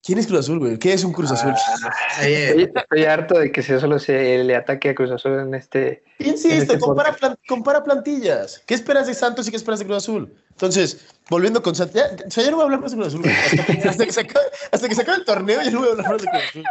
[0.05, 0.77] ¿Quién es Cruz Azul, güey?
[0.77, 1.55] ¿Qué es un Cruz Azul?
[1.83, 6.03] Ah, estoy, harto de que solo se le ataque a Cruz Azul en este.
[6.19, 8.61] Piensa esto, este compara, plantillas.
[8.67, 10.31] ¿Qué esperas de Santos y qué esperas de Cruz Azul?
[10.51, 11.95] Entonces, volviendo con Santos.
[11.95, 13.35] Ya, o sea, ya no voy a hablar más de Cruz Azul, güey.
[13.83, 16.11] Hasta, que, se acabe, hasta que se acabe el torneo, ya no voy a hablar
[16.11, 16.63] más de Cruz Azul.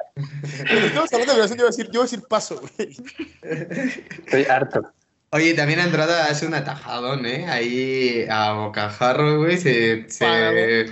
[0.69, 2.61] Cuando estamos hablando de Cruz Azul, yo voy a decir, yo voy a decir paso,
[2.61, 2.97] güey.
[4.27, 4.93] Estoy harto.
[5.35, 7.47] Oye, también Andrada hace un atajadón, ¿eh?
[7.49, 10.87] Ahí a Bocajarro, güey, se, se,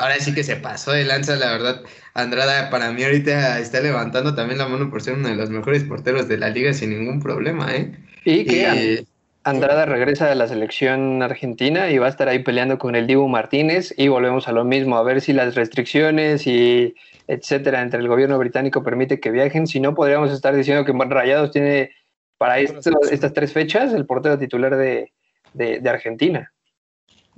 [0.00, 1.82] ahora sí que se pasó de lanza, la verdad.
[2.14, 5.84] Andrada para mí ahorita está levantando también la mano por ser uno de los mejores
[5.84, 7.92] porteros de la liga sin ningún problema, ¿eh?
[8.24, 9.04] Y que
[9.44, 13.28] Andrada regresa de la selección argentina y va a estar ahí peleando con el Dibu
[13.28, 16.94] Martínez y volvemos a lo mismo, a ver si las restricciones y
[17.26, 19.66] etcétera, entre el gobierno británico permite que viajen.
[19.66, 21.90] Si no, podríamos estar diciendo que Rayados tiene
[22.38, 25.12] para estas tres fechas el portero titular de,
[25.54, 26.52] de Argentina.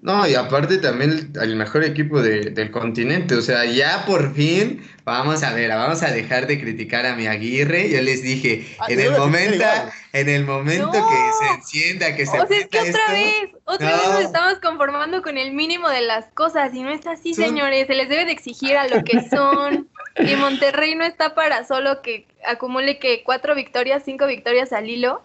[0.04, 3.36] No, y aparte también el, mejor equipo del continente.
[3.36, 7.26] O sea, ya por fin vamos a ver, vamos a dejar de criticar a mi
[7.26, 7.88] Aguirre.
[7.88, 9.64] Yo les dije, ah, en, el momento,
[10.12, 12.38] en el momento que se encienda, que se.
[12.38, 16.02] O sea, es que otra vez, otra vez nos estamos conformando con el mínimo de
[16.02, 16.74] las cosas.
[16.74, 17.86] Y no está así, señores.
[17.86, 19.88] Se les debe de exigir a lo que son.
[20.18, 25.22] y Monterrey no está para solo que acumule que cuatro victorias, cinco victorias al hilo.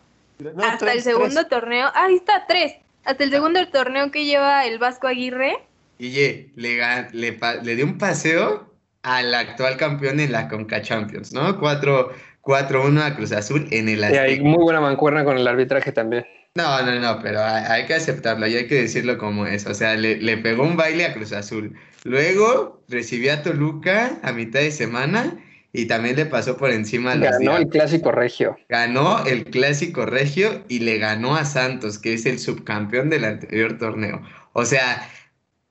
[0.63, 1.91] hasta el segundo torneo.
[1.93, 5.57] ahí está, tres hasta el segundo torneo que lleva el Vasco Aguirre.
[5.97, 6.11] Y
[6.55, 11.59] le, le, dio un paseo al actual campeón en la Conca Champions, ¿no?
[11.59, 16.25] 4-1 a Cruz Azul en el Y hay muy buena mancuerna con el arbitraje también.
[16.55, 19.65] No, no, no, pero hay, que aceptarlo y hay que decirlo como es.
[19.65, 21.75] O sea, le, le, pegó un baile a Cruz Azul.
[22.03, 25.37] Luego recibió a Toluca a mitad de semana
[25.71, 27.15] y también le pasó por encima.
[27.15, 28.57] Ganó el clásico regio.
[28.69, 33.77] Ganó el clásico regio y le ganó a Santos, que es el subcampeón del anterior
[33.77, 34.21] torneo.
[34.53, 35.07] O sea,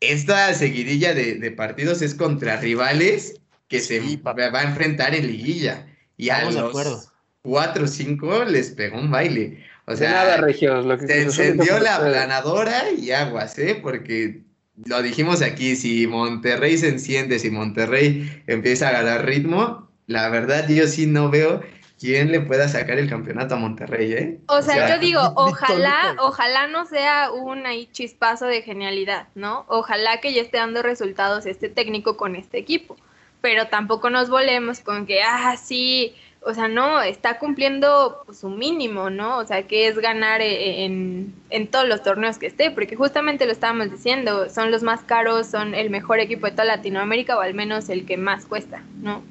[0.00, 5.86] esta seguidilla de, partidos es contra rivales que se va a enfrentar en liguilla.
[6.16, 7.10] Y a los
[7.42, 9.64] 4 o 5 les pegó un baile.
[9.86, 13.78] O sea, nada, Regios, lo que se encendió la planadora y aguas, ¿eh?
[13.80, 14.42] Porque
[14.84, 20.66] lo dijimos aquí, si Monterrey se enciende, si Monterrey empieza a ganar ritmo, la verdad
[20.68, 21.62] yo sí no veo
[22.00, 24.40] quién le pueda sacar el campeonato a Monterrey, ¿eh?
[24.46, 29.64] O sea, yo digo, ojalá, ojalá no sea un ahí chispazo de genialidad, ¿no?
[29.68, 32.96] Ojalá que ya esté dando resultados este técnico con este equipo,
[33.42, 38.48] pero tampoco nos volemos con que, ah, sí, o sea, no, está cumpliendo pues, su
[38.48, 39.36] mínimo, ¿no?
[39.36, 43.44] O sea, que es ganar e, en, en, todos los torneos que esté, porque justamente
[43.44, 47.40] lo estábamos diciendo, son los más caros, son el mejor equipo de toda Latinoamérica o
[47.40, 49.22] al menos el que más cuesta, ¿no?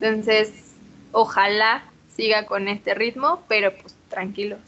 [0.00, 0.52] Entonces,
[1.12, 1.84] ojalá
[2.16, 4.60] siga con este ritmo, pero pues tranquilos.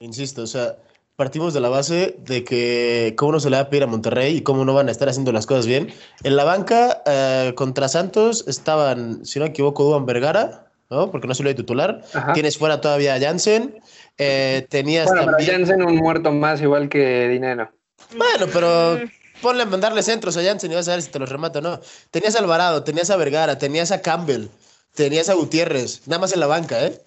[0.00, 0.76] Insisto, o sea,
[1.16, 4.36] partimos de la base de que cómo no se le va a pedir a Monterrey
[4.36, 5.88] y cómo no van a estar haciendo las cosas bien.
[6.22, 11.10] En la banca eh, contra Santos estaban, si no me equivoco, Duan Vergara, ¿no?
[11.10, 12.02] Porque no se lo titular.
[12.32, 13.80] Tienes fuera todavía a Jansen.
[14.16, 15.50] Eh, tenías bueno, también...
[15.50, 17.70] Jansen un muerto más igual que Dinero.
[18.16, 21.18] Bueno, pero mm ponle a mandarle centros a Jansen y vas a ver si te
[21.18, 21.80] los remato o no.
[22.10, 24.48] Tenías a Alvarado, tenías a Vergara, tenías a Campbell,
[24.94, 27.00] tenías a Gutiérrez, nada más en la banca, ¿eh?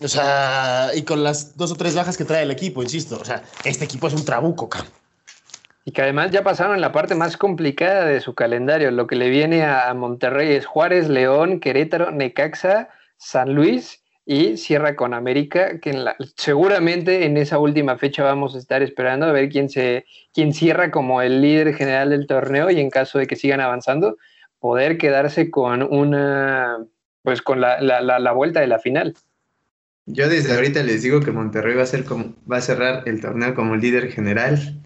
[0.00, 3.18] O sea, y con las dos o tres bajas que trae el equipo, insisto.
[3.20, 4.86] O sea, este equipo es un trabuco, cam.
[5.84, 8.90] Y que además ya pasaron la parte más complicada de su calendario.
[8.90, 14.94] Lo que le viene a Monterrey es Juárez, León, Querétaro, Necaxa, San Luis y cierra
[14.94, 15.92] con América, que
[16.36, 20.90] seguramente en esa última fecha vamos a estar esperando a ver quién, se, quién cierra
[20.90, 24.16] como el líder general del torneo y en caso de que sigan avanzando,
[24.60, 26.78] poder quedarse con una,
[27.22, 29.14] pues con la, la, vuelta de la final.
[30.06, 33.20] Yo desde ahorita les digo que Monterrey va a, ser como, va a cerrar el
[33.20, 34.80] torneo como líder general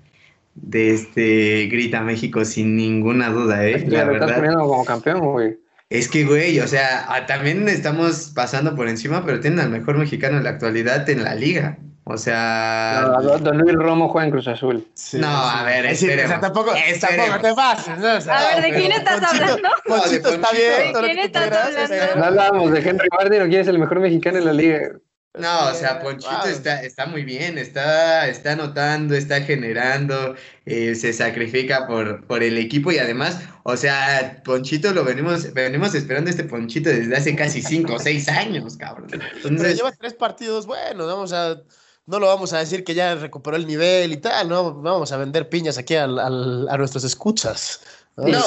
[0.54, 3.84] de este Grita México sin ninguna duda, ¿eh?
[3.86, 4.54] La verdad.
[4.54, 5.58] como campeón, güey.
[5.88, 10.38] Es que, güey, o sea, también estamos pasando por encima, pero tienen al mejor mexicano
[10.38, 11.78] en la actualidad en la liga.
[12.08, 13.18] O sea.
[13.40, 14.86] don Luis Romo juega en Cruz Azul.
[15.14, 17.98] no, a ver, es o sea, tampoco, tampoco te pases.
[17.98, 18.32] ¿no?
[18.32, 19.68] a ver, ¿de quién estás hablando?
[19.84, 20.92] Ponchito, está bien.
[20.92, 22.16] ¿De quién estás hablando?
[22.16, 24.92] No hablamos de Henry Martin o quién es el mejor mexicano en la liga.
[25.36, 31.12] No, o sea, Ponchito está, está muy bien, está, está anotando, está generando, eh, se
[31.12, 36.44] sacrifica por, por el equipo y además, o sea, Ponchito lo venimos, venimos esperando este
[36.44, 39.08] Ponchito desde hace casi cinco o seis años, cabrón.
[39.34, 41.60] Entonces, lleva tres partidos bueno, vamos a,
[42.06, 45.18] no lo vamos a decir que ya recuperó el nivel y tal, no vamos a
[45.18, 47.82] vender piñas aquí al, al, a nuestros escuchas.
[48.16, 48.42] No,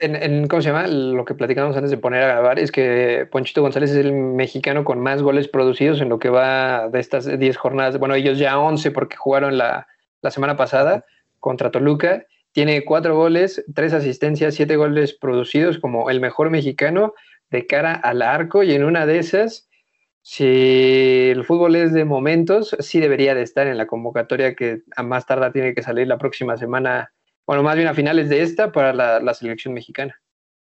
[0.00, 0.86] en, ¿cómo se llama?
[0.86, 4.84] Lo que platicamos antes de poner a grabar es que Ponchito González es el mexicano
[4.84, 7.98] con más goles producidos en lo que va de estas 10 jornadas.
[7.98, 9.86] Bueno, ellos ya 11 porque jugaron la,
[10.22, 11.04] la semana pasada
[11.38, 12.24] contra Toluca.
[12.52, 17.14] Tiene cuatro goles, tres asistencias, siete goles producidos como el mejor mexicano
[17.50, 19.68] de cara al arco y en una de esas,
[20.22, 25.02] si el fútbol es de momentos, sí debería de estar en la convocatoria que a
[25.02, 27.12] más tarde tiene que salir la próxima semana
[27.46, 30.14] bueno, más bien a finales de esta para la, selección mexicana.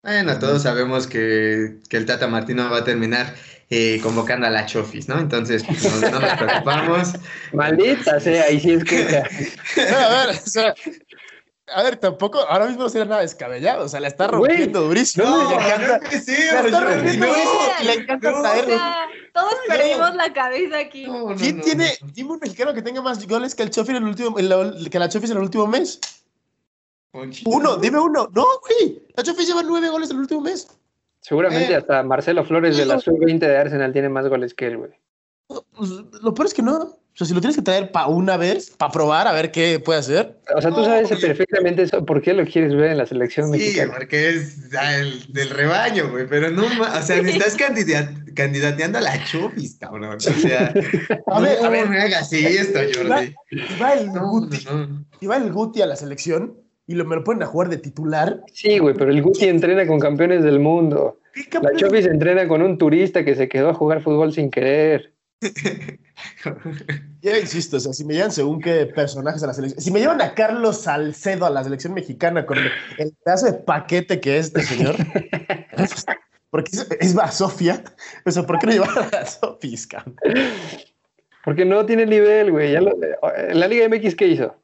[0.03, 3.33] Bueno, todos sabemos que, el Tata Martino va a terminar
[3.69, 5.19] eh, convocando a la Chofis, ¿no?
[5.19, 7.13] Entonces, pues, no, nos preocupamos.
[7.53, 9.01] Maldita sea, y si es que...
[9.81, 10.73] a ver, o sea,
[11.73, 15.25] a ver, tampoco, ahora mismo no sería nada descabellado, o sea, la está rompiendo durísimo.
[15.25, 18.43] No, le encanta, que sí, la está rompiendo durísimo y le encanta no,
[19.33, 21.07] todos perdimos la cabeza aquí.
[21.37, 24.35] ¿Quién tiene, dime un mexicano que tenga más goles que el Chofis en el último,
[24.35, 25.99] que la Chofis en el último mes?
[27.45, 28.29] Uno, dime uno.
[28.33, 29.01] No, güey.
[29.15, 30.67] La Chofis lleva nueve goles el último mes.
[31.21, 34.77] Seguramente Eh, hasta Marcelo Flores de la sub-20 de Arsenal tiene más goles que él,
[34.77, 34.91] güey.
[35.47, 35.89] Pues,
[36.21, 36.77] lo peor es que no.
[36.77, 39.79] O sea, si lo tienes que traer para una vez, para probar, a ver qué
[39.79, 40.37] puede hacer.
[40.55, 41.19] O sea, tú No, sabes güey.
[41.21, 42.05] perfectamente eso.
[42.05, 43.93] ¿Por qué lo quieres ver en la selección Sí, mexicana?
[43.97, 49.01] porque es el del rebaño, güey, pero no, o sea, me estás candida- candidateando a
[49.01, 50.15] la chufis, cabrón.
[50.15, 50.71] O sea,
[51.27, 51.89] A ver, no a ver.
[51.89, 53.33] me hagas esto, Jordi.
[53.81, 55.05] Va el No, Guti, no, no.
[55.19, 56.55] y va el Guti a la selección
[56.87, 58.41] y lo, me lo ponen a jugar de titular.
[58.53, 61.19] Sí, güey, pero el Guti entrena con campeones del mundo.
[61.33, 61.77] ¿Qué La campeón?
[61.77, 65.13] Chofis entrena con un turista que se quedó a jugar fútbol sin querer.
[67.21, 69.81] Ya insisto, o sea, si me llevan según qué personajes a la selección.
[69.81, 74.19] Si me llevan a Carlos Salcedo a la selección mexicana con el, pedazo de paquete
[74.19, 74.95] que es este señor.
[76.49, 77.83] porque es, es Basofia.
[78.25, 80.15] O sea, ¿por qué no llevar a las Sofis, cabrón?
[81.43, 82.71] Porque no tiene nivel, güey.
[82.71, 82.97] Ya lo-
[83.37, 84.55] en la Liga MX, ¿qué hizo?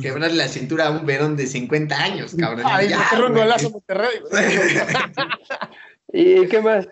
[0.00, 2.64] Quebrarle la cintura a un verón de 50 años, cabrón.
[2.64, 4.20] Ay, Ya, un golazo Monterrey.
[6.12, 6.88] ¿Y qué más?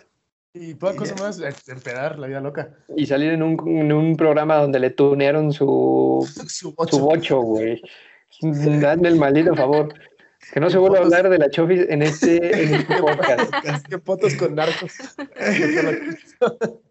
[0.53, 2.71] Y toda cosa más, empedar la vida loca.
[2.97, 7.41] Y salir en un, en un programa donde le tunearon su, Su su bocho.
[7.41, 7.81] güey.
[8.43, 9.95] Dame el maldito favor.
[10.53, 13.53] Que no se vuelva a hablar de la Chofis en este, en este podcast.
[13.89, 14.93] Qué fotos con narcos.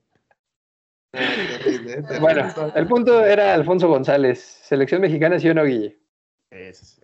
[2.19, 4.39] Bueno, el punto era Alfonso González.
[4.39, 5.97] Selección mexicana, ¿sí o no, Guille?
[6.51, 7.01] Sí.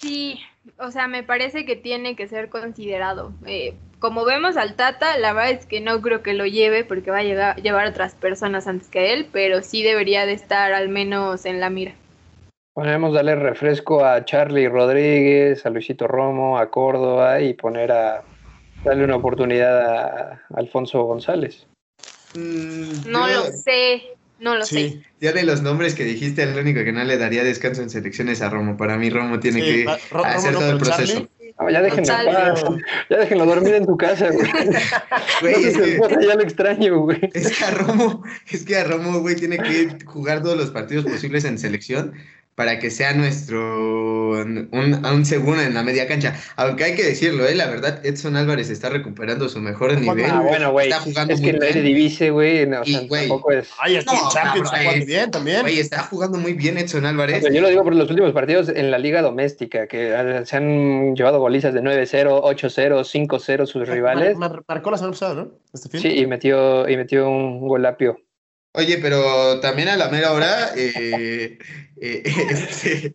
[0.00, 0.40] Sí,
[0.78, 3.32] o sea, me parece que tiene que ser considerado.
[3.46, 7.10] Eh, como vemos al Tata, la verdad es que no creo que lo lleve porque
[7.10, 10.88] va a llegar, llevar otras personas antes que él, pero sí debería de estar al
[10.88, 11.94] menos en la mira.
[12.74, 18.24] Podemos darle refresco a Charlie Rodríguez, a Luisito Romo, a Córdoba y poner a
[18.82, 21.66] darle una oportunidad a Alfonso González.
[22.34, 24.02] Mm, No yo- lo sé,
[24.40, 25.02] no lo sé.
[25.20, 28.42] Ya de los nombres que dijiste, el único que no le daría descanso en selecciones
[28.42, 28.76] a Romo.
[28.76, 31.28] Para mí, Romo tiene sí, que hacer Romo no, todo el proceso.
[31.60, 32.78] No, ya déjenlo,
[33.10, 34.50] ya déjenlo dormir en tu casa, güey.
[35.42, 37.20] Güey, No sé es, que, esposa ya lo extraño, güey.
[37.34, 41.04] es que a Romo, es que a Romo, güey, tiene que jugar todos los partidos
[41.04, 42.14] posibles en selección
[42.54, 44.68] para que sea nuestro un,
[45.04, 46.36] un segundo en la media cancha.
[46.56, 50.26] Aunque hay que decirlo, eh, la verdad, Edson Álvarez está recuperando su mejor nivel.
[50.30, 50.88] Ah, bueno, güey.
[50.88, 51.78] Está jugando Es que muy la bien.
[51.78, 53.70] Eredivisie, güey, no, o sea, Y, güey, tampoco es...
[53.80, 55.60] Ay, hasta No, en Champions cabrón, está bien también.
[55.62, 57.42] Güey, está jugando muy bien Edson Álvarez.
[57.52, 61.14] yo lo digo por los últimos partidos en la liga doméstica, que eh, se han
[61.14, 64.36] llevado golizas de 9-0, 8-0, 5-0 sus rivales.
[64.36, 65.50] Mar- mar- marcó la semana pasada, ¿no?
[65.72, 66.00] Este fin.
[66.00, 68.18] Sí, y metió, y metió un golapio.
[68.74, 71.58] Oye, pero también a la mera hora, eh,
[72.00, 73.14] eh, este,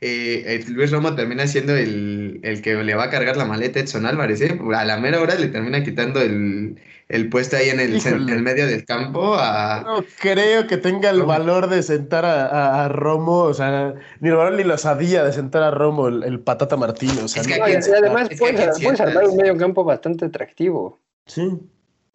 [0.00, 3.82] eh, Luis Romo termina siendo el, el que le va a cargar la maleta a
[3.82, 4.58] Edson Álvarez, ¿eh?
[4.74, 8.42] A la mera hora le termina quitando el, el puesto ahí en el, en el
[8.42, 9.82] medio del campo a...
[9.84, 14.28] No creo que tenga el valor de sentar a, a- a Romo, o sea, ni
[14.30, 17.42] el valor ni la osadía de sentar a Romo, el, el patata Martínez, o sea,
[17.42, 20.98] Es que no- y además es puedes, armar un medio campo bastante atractivo.
[21.26, 21.58] sí.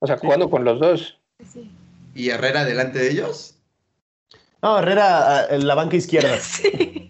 [0.04, 1.20] O sea, jugando con los dos.
[1.54, 1.72] Sí.
[2.16, 3.56] Y Herrera delante de ellos.
[4.62, 6.38] No, Herrera ah, en la banca izquierda.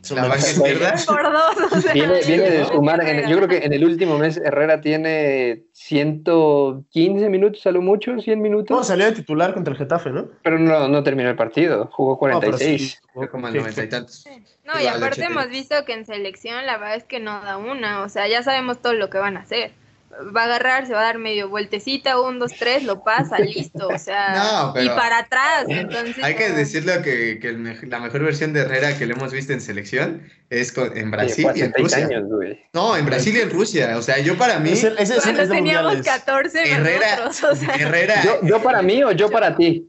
[0.04, 0.16] Sí.
[0.16, 0.96] La banca izquierda.
[1.06, 3.86] Por dos, o sea, Viene, viene de no, sumar, en- yo creo que en el
[3.86, 9.54] último mes Herrera tiene 115 minutos a lo mucho, 100 No, minutos, salió de titular
[9.54, 10.28] contra el Getafe, ¿no?
[10.44, 12.82] pero no, no terminó el partido, jugó No, pero 46.
[12.92, 12.98] sí.
[13.14, 14.26] Fue como al Sí, noventa y tantos.
[14.66, 18.02] No, y aparte hemos visto que en selección la verdad es que no da una,
[18.02, 19.72] o sea, ya sabemos todo lo que van a hacer.
[20.36, 23.88] Va a agarrar, se va a dar medio vueltecita, un, dos, tres, lo pasa, listo,
[23.88, 24.34] o sea,
[24.66, 26.24] No, pero- y para atrás, entonces...
[26.24, 26.56] Hay que no.
[26.56, 30.22] decirlo que, que el la mejor versión de Herrera que le hemos visto en selección
[30.50, 32.18] es con- en Brasil y en 46 Rusia.
[32.18, 32.30] años.
[32.74, 33.98] No, en Brasil y en Rusia.
[33.98, 36.20] O sea, yo para mí, Ese, ese- ese Cuando es de teníamos mundiales.
[36.26, 39.88] 14 Herrera, nosotros, o sea, Herrera, Yo, yo para mí o yo para ti.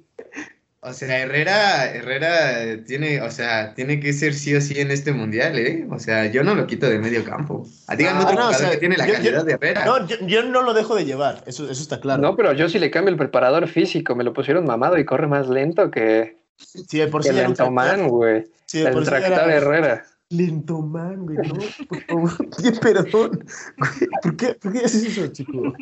[0.85, 5.13] O sea, Herrera, Herrera tiene, o sea, tiene que ser sí o sí en este
[5.13, 5.87] mundial, ¿eh?
[5.91, 7.65] O sea, yo no lo quito de medio campo.
[7.97, 9.85] Díganme Ah, otro no, o jugador sea, que tiene la yo- calidad yo- de Herrera.
[9.85, 12.21] No, yo, yo no lo dejo de llevar, eso, eso está claro.
[12.21, 15.29] No, pero yo sí le cambio el preparador físico, me lo pusieron mamado y corre
[15.29, 18.45] más lento que, Sí, por que sí el güey.
[18.67, 20.05] Sí, El sí tractor Herrera.
[20.33, 21.55] Lentomán, güey, no,
[21.89, 23.45] por favor, pide perdón.
[23.79, 25.75] Güey, ¿Por qué, ¿Por qué haces eso, chico?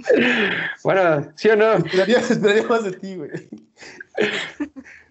[0.85, 1.75] Bueno, ¿sí o no?
[1.75, 3.31] Esperaría, esperaría más de ti, güey.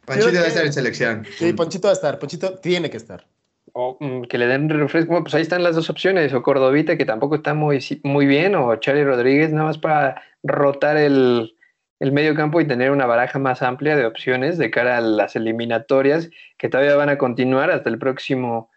[0.05, 1.25] Panchito debe estar en selección.
[1.37, 3.25] Sí, Ponchito va a estar, Ponchito tiene que estar.
[3.73, 5.11] O mm, que le den refresco.
[5.11, 6.33] Bueno, pues ahí están las dos opciones.
[6.33, 10.97] O Cordovita, que tampoco está muy, muy bien, o Charlie Rodríguez, nada más para rotar
[10.97, 11.53] el,
[11.99, 15.35] el medio campo y tener una baraja más amplia de opciones de cara a las
[15.35, 18.71] eliminatorias que todavía van a continuar hasta el próximo,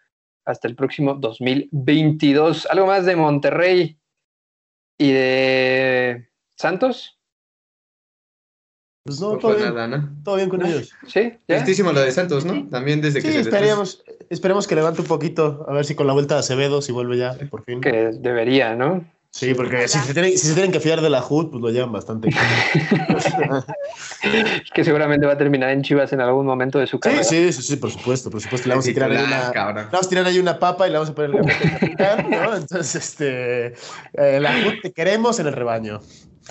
[0.45, 2.67] hasta el próximo 2022.
[2.67, 3.97] Algo más de Monterrey
[4.97, 7.19] y de Santos.
[9.05, 10.23] Pues no, No todo bien, nada, ¿no?
[10.23, 10.93] todo bien con ellos.
[11.07, 11.33] ¿Sí?
[11.47, 11.57] ¿Ya?
[11.57, 12.69] Tristísimo lo de Santos, ¿no?
[12.69, 16.07] También desde que se les esperemos, esperemos que levante un poquito, a ver si con
[16.07, 17.81] la vuelta de Acevedo, si vuelve ya, por fin.
[17.81, 19.03] Que debería, ¿no?
[19.33, 22.29] Sí, porque si se, tienen, que fiar de la HUD, pues lo llevan bastante.
[24.75, 27.23] que seguramente va a terminar en Chivas en algún momento de su carrera.
[27.23, 28.69] Sí, sí, sí, por supuesto, por supuesto.
[28.69, 29.51] Le vamos, a tirar ahí una,
[29.91, 32.55] vamos a tirar ahí una papa y le vamos a poner el capitán, ¿no?
[32.57, 33.73] Entonces, este,
[34.13, 35.99] eh, la HUD te queremos en el rebaño.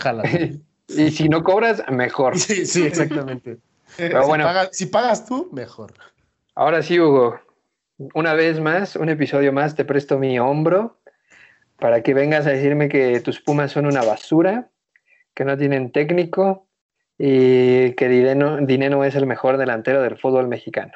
[0.01, 0.25] Jala.
[0.89, 2.37] y si no cobras, mejor.
[2.37, 3.59] Sí, sí, exactamente.
[3.97, 4.51] Pero bueno.
[4.73, 5.93] si pagas tú, mejor.
[6.57, 7.39] Ahora sí, Hugo.
[8.15, 10.97] Una vez más, un episodio más, te presto mi hombro
[11.83, 14.71] para que vengas a decirme que tus Pumas son una basura,
[15.35, 16.69] que no tienen técnico
[17.19, 20.93] y que Dineno, es el mejor delantero del fútbol mexicano.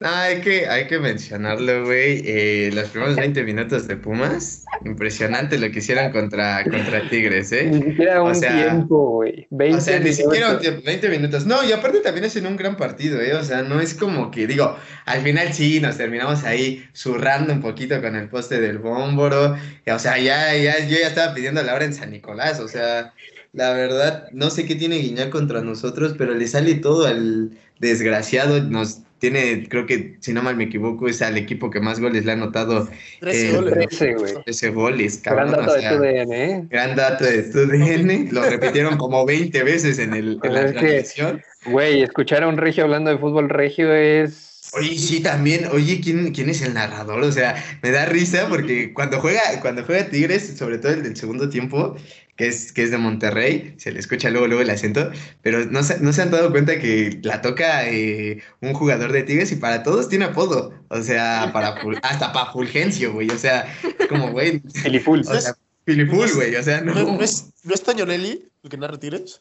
[0.00, 2.22] Hay, que, hay que mencionarlo, güey.
[2.24, 7.70] Eh, los primeros 20 minutos de Pumas, impresionante lo que hicieron contra, contra Tigres, ¿eh?
[7.72, 9.46] Ni siquiera un tiempo, güey.
[9.72, 11.46] O sea, ni siquiera un tiempo, 20 minutos.
[11.46, 13.34] No, y aparte también es en un gran partido, ¿eh?
[13.34, 14.76] O sea, no es como que, digo,
[15.06, 19.56] al final sí nos terminamos ahí zurrando un poquito con el poste del bómboro.
[19.86, 23.12] O sea, ya, ya, yo ya estaba pidiendo la hora en San Nicolás, o sea
[23.54, 28.60] la verdad, no sé qué tiene Guiñac contra nosotros, pero le sale todo al desgraciado.
[28.64, 32.26] Nos tiene, creo que, si no mal me equivoco, es al equipo que más goles
[32.26, 32.90] le ha anotado.
[33.20, 33.98] 13 goles.
[34.18, 34.34] güey.
[34.44, 35.52] 13 goles, cabrón.
[35.52, 36.64] Gran dato de tu DN, ¿eh?
[36.68, 38.28] Gran dato de tu DN.
[38.32, 41.42] Lo repitieron como 20 veces en, el, en la transmisión.
[41.64, 44.44] Güey, escuchar a un regio hablando de fútbol regio es
[44.76, 45.68] Oye, sí, también.
[45.72, 47.22] Oye, ¿quién, ¿quién es el narrador?
[47.22, 51.16] O sea, me da risa porque cuando juega, cuando juega Tigres, sobre todo el del
[51.16, 51.96] segundo tiempo,
[52.36, 55.10] que es, que es de Monterrey, se le escucha luego, luego el acento,
[55.42, 59.22] pero no se, no se han dado cuenta que la toca eh, un jugador de
[59.22, 60.74] Tigres y para todos tiene apodo.
[60.88, 63.30] O sea, para hasta para Fulgencio, güey.
[63.30, 63.66] O sea,
[64.08, 64.60] como, güey.
[64.82, 65.20] Filipul.
[65.20, 65.54] O sea,
[65.84, 66.56] Filipul, güey.
[66.56, 66.94] O sea, no.
[66.94, 69.40] ¿No, es, ¿no es Tañonelli el que narra Tigres?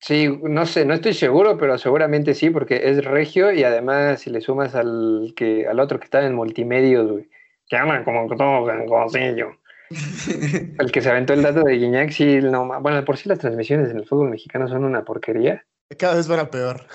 [0.00, 4.28] Sí, no sé, no estoy seguro, pero seguramente sí, porque es regio y además si
[4.28, 7.30] le sumas al que al otro que está en multimedios, güey,
[7.68, 9.52] que hablan como todo como yo.
[9.90, 13.90] El que se aventó el dato de Guiñac, sí, no, bueno, por sí las transmisiones
[13.90, 15.64] en el fútbol mexicano son una porquería.
[15.98, 16.86] Cada vez van a peor.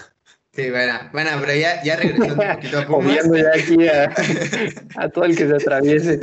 [0.51, 3.15] Sí, bueno, bueno, pero ya, ya regresando un poquito a Pumas.
[3.15, 4.13] ya aquí a,
[5.03, 6.19] a todo el que se atraviese.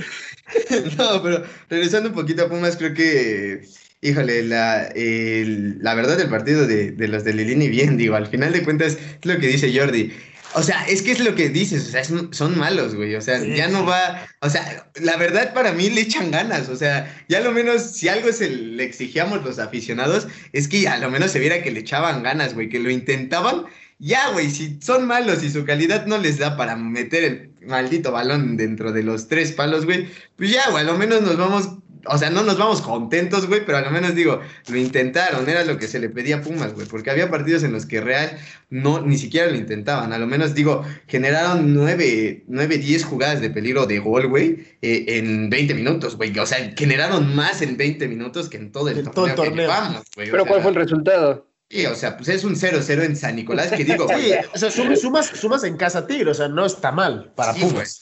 [0.99, 3.63] no, pero regresando un poquito a Pumas, creo que
[4.03, 8.53] Híjole, la, la verdad del partido de, de, los de Lilini, bien, digo, al final
[8.53, 10.13] de cuentas es lo que dice Jordi.
[10.59, 13.45] O sea, es que es lo que dices, o sea, son malos, güey, o sea,
[13.45, 17.41] ya no va, o sea, la verdad para mí le echan ganas, o sea, ya
[17.41, 21.41] lo menos si algo se le exigíamos los aficionados, es que a lo menos se
[21.41, 23.67] viera que le echaban ganas, güey, que lo intentaban,
[23.99, 28.11] ya, güey, si son malos y su calidad no les da para meter el maldito
[28.13, 31.69] balón dentro de los tres palos, güey, pues ya, güey, a lo menos nos vamos
[32.09, 35.79] o sea, no nos vamos contentos, güey, pero al menos digo, lo intentaron, era lo
[35.79, 38.39] que se le pedía a Pumas, güey, porque había partidos en los que Real
[38.71, 43.51] no, ni siquiera lo intentaban, a lo menos digo, generaron nueve, nueve, diez jugadas de
[43.51, 48.09] peligro de gol, güey, eh, en 20 minutos, güey, o sea, generaron más en 20
[48.09, 49.53] minutos que en todo el, torneo, todo el
[50.15, 50.31] güey.
[50.31, 51.47] Pero ¿cuál fue el resultado?
[51.69, 54.71] Sí, o sea, pues es un 0-0 en San Nicolás, que digo, sí, o sea,
[54.71, 58.01] sumas, sumas en casa Tigre, o sea, no está mal para Pumas.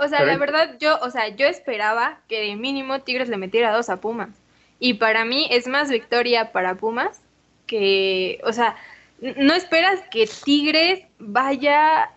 [0.00, 3.72] O sea, la verdad, yo, o sea, yo esperaba que de mínimo Tigres le metiera
[3.72, 4.30] dos a Pumas.
[4.78, 7.20] Y para mí es más victoria para Pumas
[7.66, 8.76] que, o sea,
[9.20, 12.10] no esperas que Tigres vaya,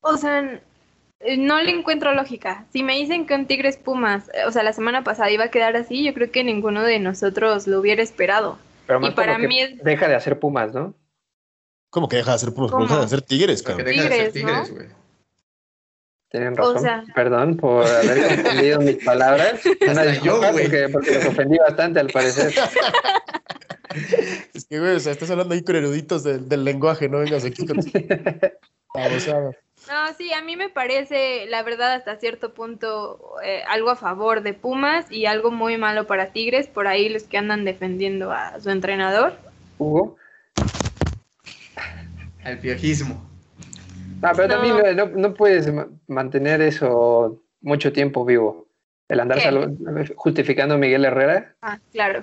[0.00, 0.60] o sea,
[1.36, 2.64] no le encuentro lógica.
[2.72, 5.76] Si me dicen que un Tigres Pumas, o sea, la semana pasada iba a quedar
[5.76, 8.58] así, yo creo que ninguno de nosotros lo hubiera esperado.
[8.86, 10.94] Pero y para mí deja de hacer Pumas, ¿no?
[11.90, 12.72] ¿Cómo que deja de hacer Pumas?
[12.78, 13.86] Deja de hacer Tigres, cabrón.
[13.86, 14.99] Deja de hacer tigres, güey.
[16.30, 17.04] Tienen razón.
[17.14, 19.60] Perdón por haber confundido mis palabras.
[19.90, 20.52] Una yo, güey.
[20.52, 22.52] Porque, porque los ofendí bastante, al parecer.
[24.54, 27.44] Es que, güey, o sea, estás hablando ahí con eruditos del, del lenguaje, no vengas
[27.44, 27.76] aquí con...
[29.88, 34.42] No, sí, a mí me parece, la verdad, hasta cierto punto, eh, algo a favor
[34.42, 38.60] de Pumas y algo muy malo para Tigres, por ahí los que andan defendiendo a
[38.60, 39.36] su entrenador.
[39.78, 40.16] Hugo.
[42.44, 43.29] Al piojismo.
[44.22, 44.76] Ah, pero también
[45.16, 45.72] no, puedes
[46.06, 48.68] mantener eso mucho tiempo vivo.
[49.08, 49.40] El andar
[50.14, 51.54] justificando a Miguel Herrera.
[51.62, 52.22] Ah, claro.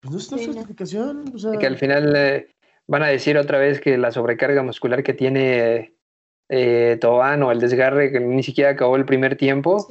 [0.00, 1.32] Pues no es una justificación.
[1.34, 1.58] O sea...
[1.58, 2.48] Que al final eh,
[2.86, 5.92] van a decir otra vez que la sobrecarga muscular que tiene
[6.48, 9.88] eh, Tobán o el desgarre que ni siquiera acabó el primer tiempo.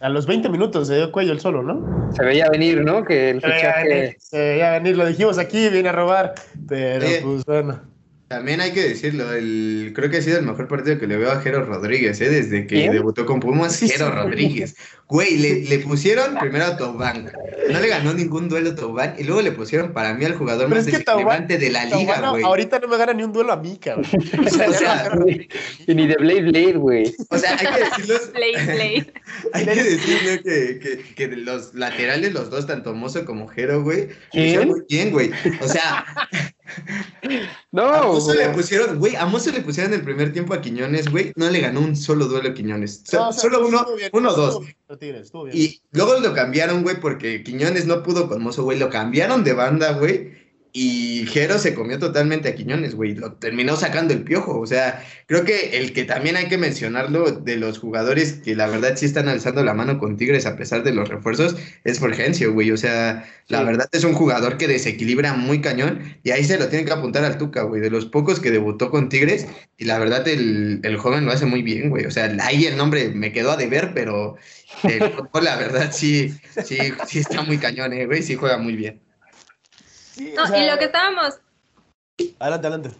[0.00, 2.12] A los 20 minutos se dio cuello el solo, ¿no?
[2.14, 3.04] Se veía venir, ¿no?
[3.04, 4.16] Que el se fichaje.
[4.18, 6.34] se veía venir, lo dijimos aquí, viene a robar.
[6.68, 7.89] Pero pues bueno.
[8.30, 11.32] También hay que decirlo, el, creo que ha sido el mejor partido que le veo
[11.32, 12.28] a Jero Rodríguez, ¿eh?
[12.28, 14.76] desde que debutó con Pumas, Jero Rodríguez.
[15.08, 17.32] Güey, le, le, pusieron primero a Tobán,
[17.68, 20.68] no le ganó ningún duelo a Tobán, y luego le pusieron para mí al jugador
[20.68, 22.44] más desequilibrante de la liga, güey.
[22.44, 24.06] ahorita no me gana ni un duelo a mí, cabrón.
[24.46, 25.10] o sea,
[25.88, 27.12] y ni de Blade Blade, güey.
[27.30, 28.14] O sea, hay que decirlo.
[28.32, 29.12] Blade Blade.
[29.54, 34.06] hay que decirlo que, que, que, los laterales, los dos, tanto Mozo como Jero, güey,
[34.32, 35.32] muy bien, güey.
[35.60, 36.06] O sea...
[37.72, 41.10] No, a Mozo le pusieron, güey, a Mozo le pusieron el primer tiempo a Quiñones,
[41.10, 43.02] güey, no le ganó un solo duelo a Quiñones.
[43.32, 44.60] solo uno, uno, dos.
[45.52, 49.52] Y luego lo cambiaron, güey, porque Quiñones no pudo con Mozo, güey, lo cambiaron de
[49.52, 50.39] banda, güey.
[50.72, 53.16] Y Jero se comió totalmente a Quiñones, güey.
[53.16, 54.60] Lo terminó sacando el piojo.
[54.60, 58.68] O sea, creo que el que también hay que mencionarlo de los jugadores que la
[58.68, 62.52] verdad sí están alzando la mano con Tigres a pesar de los refuerzos es Fulgencio,
[62.52, 62.70] güey.
[62.70, 66.68] O sea, la verdad es un jugador que desequilibra muy cañón y ahí se lo
[66.68, 67.80] tienen que apuntar al Tuca, güey.
[67.80, 71.46] De los pocos que debutó con Tigres y la verdad el, el joven lo hace
[71.46, 72.06] muy bien, güey.
[72.06, 74.36] O sea, ahí el nombre me quedó a deber, pero
[74.84, 75.00] el
[75.42, 76.32] la verdad sí,
[76.64, 78.22] sí, sí está muy cañón, eh, güey.
[78.22, 79.09] Sí juega muy bien
[80.18, 81.38] no, y lo que estábamos.
[82.38, 82.90] Adelante, adelante.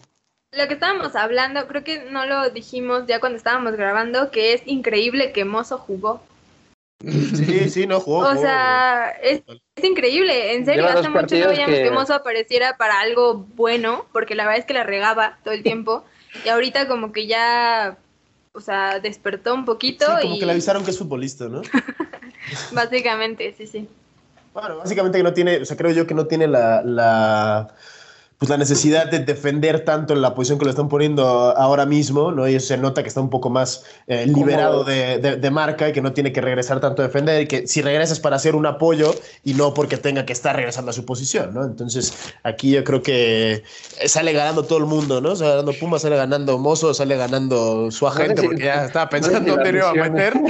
[0.53, 4.63] Lo que estábamos hablando, creo que no lo dijimos ya cuando estábamos grabando, que es
[4.67, 6.23] increíble que Mozo jugó.
[7.03, 8.29] Sí, sí, no jugó.
[8.29, 9.43] O sea, es,
[9.83, 11.91] increíble, en serio, hace mucho no veíamos que...
[11.91, 16.05] Mozo apareciera para algo bueno, porque la verdad es que la regaba todo el tiempo,
[16.45, 17.97] y ahorita como que ya,
[18.53, 20.05] o sea, despertó un poquito.
[20.17, 21.63] Sí, como que le avisaron que es futbolista, ¿no?
[22.73, 23.89] Básicamente, sí, sí.
[24.53, 27.75] Bueno, básicamente que no tiene, o sea, creo yo que no tiene la, la
[28.41, 31.23] pues la necesidad de defender tanto en la posición que lo están poniendo
[31.59, 32.49] ahora mismo, ¿no?
[32.49, 35.93] Y eso se nota que está un poco más eh, liberado de, de, marca y
[35.93, 38.57] que no tiene que regresar tanto a defender y que si regresa es para hacer
[38.57, 41.65] un apoyo y no porque tenga que estar regresando a su posición, ¿no?
[41.65, 43.63] Entonces aquí yo creo que
[44.07, 45.37] sale ganando todo el mundo, ¿no?
[45.37, 49.91] Sale ganando Puma, sale ganando Mozo, sale ganando su agente porque ya estaba pensando iba
[49.91, 50.33] a meter.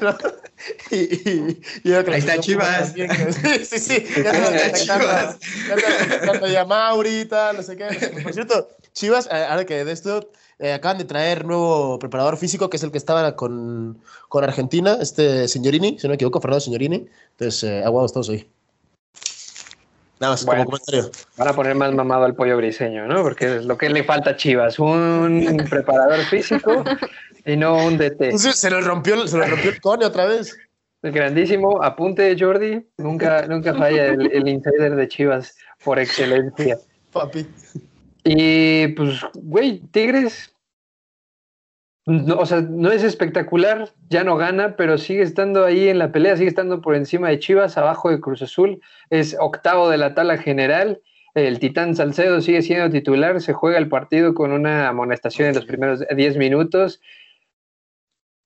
[0.90, 2.92] y, y, y Ahí está Chivas.
[3.64, 5.38] sí, sí, ya está Chivas.
[6.50, 7.86] Ya ahorita, no sé qué.
[8.22, 12.70] Por cierto, Chivas, eh, ahora que de esto, eh, acaban de traer nuevo preparador físico,
[12.70, 13.98] que es el que estaba con,
[14.28, 17.06] con Argentina, este Signorini, si no me equivoco, Fernando Signorini.
[17.32, 18.48] Entonces, eh, aguados todos hoy.
[20.18, 21.10] Nada más, como comentario.
[21.36, 23.22] Van a poner más mamado al pollo briseño, ¿no?
[23.22, 26.82] Porque es lo que le falta a Chivas, un preparador físico
[27.46, 28.36] y no un DT.
[28.36, 30.56] se lo rompió, se lo rompió el cone otra vez.
[31.02, 36.78] El grandísimo apunte de Jordi, nunca, nunca falla el, el insider de Chivas por excelencia.
[37.12, 37.46] Papi.
[38.24, 40.52] Y pues, güey, Tigres,
[42.06, 46.12] no, o sea, no es espectacular, ya no gana, pero sigue estando ahí en la
[46.12, 48.80] pelea, sigue estando por encima de Chivas, abajo de Cruz Azul,
[49.10, 51.00] es octavo de la tabla general.
[51.34, 55.66] El Titán Salcedo sigue siendo titular, se juega el partido con una amonestación en los
[55.66, 57.00] primeros 10 minutos.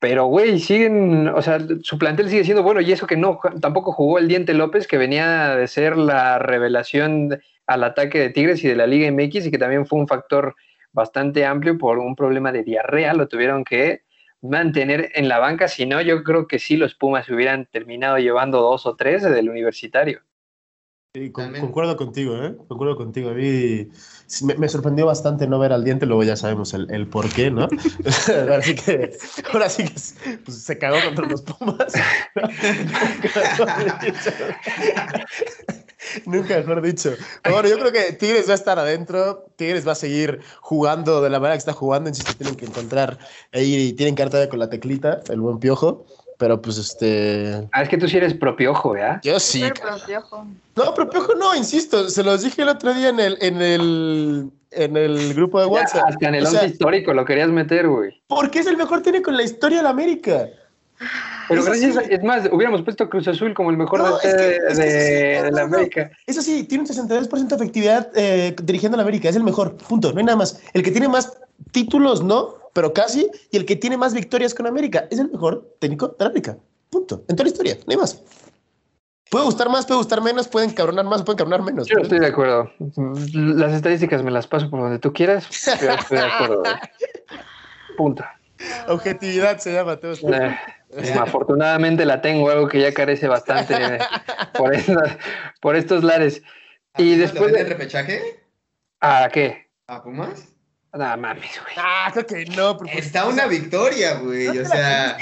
[0.01, 3.93] Pero, güey, siguen, o sea, su plantel sigue siendo bueno y eso que no, tampoco
[3.93, 8.69] jugó el Diente López, que venía de ser la revelación al ataque de Tigres y
[8.69, 10.57] de la Liga MX y que también fue un factor
[10.93, 14.03] bastante amplio por un problema de diarrea, lo tuvieron que
[14.41, 18.63] mantener en la banca, si no, yo creo que sí los Pumas hubieran terminado llevando
[18.63, 20.23] dos o tres del universitario.
[21.13, 22.57] Sí, concuerdo contigo, ¿eh?
[22.69, 23.31] Concuerdo contigo.
[23.31, 23.89] A mí
[24.43, 27.63] me, sorprendió bastante no ver al diente, luego ya sabemos el, el por qué, ¿no?
[28.29, 29.19] ahora sí que,
[29.53, 31.93] ahora sí que pues, se cagó contra los Pumas.
[36.27, 37.13] Nunca mejor dicho.
[37.43, 39.47] bueno, yo creo que Tigres va a estar adentro.
[39.57, 42.09] Tigres va a seguir jugando de la manera que está jugando.
[42.09, 43.19] Insisto, tienen que encontrar
[43.53, 46.07] ahí, y tienen que dar con la teclita, el buen piojo.
[46.41, 47.69] Pero pues este.
[47.71, 49.21] Ah, es que tú sí eres propiojo, ¿ya?
[49.23, 49.63] Yo sí.
[49.79, 50.47] Propiojo.
[50.75, 52.09] No, propiojo no, insisto.
[52.09, 56.07] Se los dije el otro día en el, en el, en el grupo de WhatsApp.
[56.09, 58.23] hasta en el once histórico lo querías meter, güey.
[58.27, 60.49] Porque es el mejor técnico en la historia de la América.
[61.51, 66.11] Pero gracias, es más, hubiéramos puesto Cruz Azul como el mejor de, la América.
[66.27, 69.77] Eso sí, tiene un 62% de efectividad eh, dirigiendo a la América, es el mejor,
[69.77, 70.59] punto, no hay nada más.
[70.73, 71.39] El que tiene más
[71.73, 75.77] títulos, no, pero casi, y el que tiene más victorias con América es el mejor
[75.79, 76.59] técnico de América.
[76.91, 77.25] Punto.
[77.29, 78.23] En toda la historia, no hay más.
[79.31, 81.87] Puede gustar más, puede gustar menos, pueden cabronar más, pueden cabronar menos.
[81.87, 82.71] Yo estoy de acuerdo.
[83.33, 85.49] Las estadísticas me las paso por donde tú quieras,
[85.79, 86.63] pero estoy de acuerdo.
[87.97, 88.25] Punto.
[88.89, 89.99] Objetividad se llama.
[90.03, 93.99] Eh, afortunadamente la tengo, algo que ya carece bastante
[94.55, 94.73] por,
[95.61, 96.43] por estos lares.
[96.99, 98.43] Y después de repechaje?
[99.01, 99.71] ¿A qué?
[99.87, 100.50] ¿A Pumas?
[100.93, 101.75] Nada mames, güey.
[101.77, 102.77] Ah, creo que no.
[102.77, 104.49] Pues, Está una victoria, güey.
[104.59, 105.17] o, sea...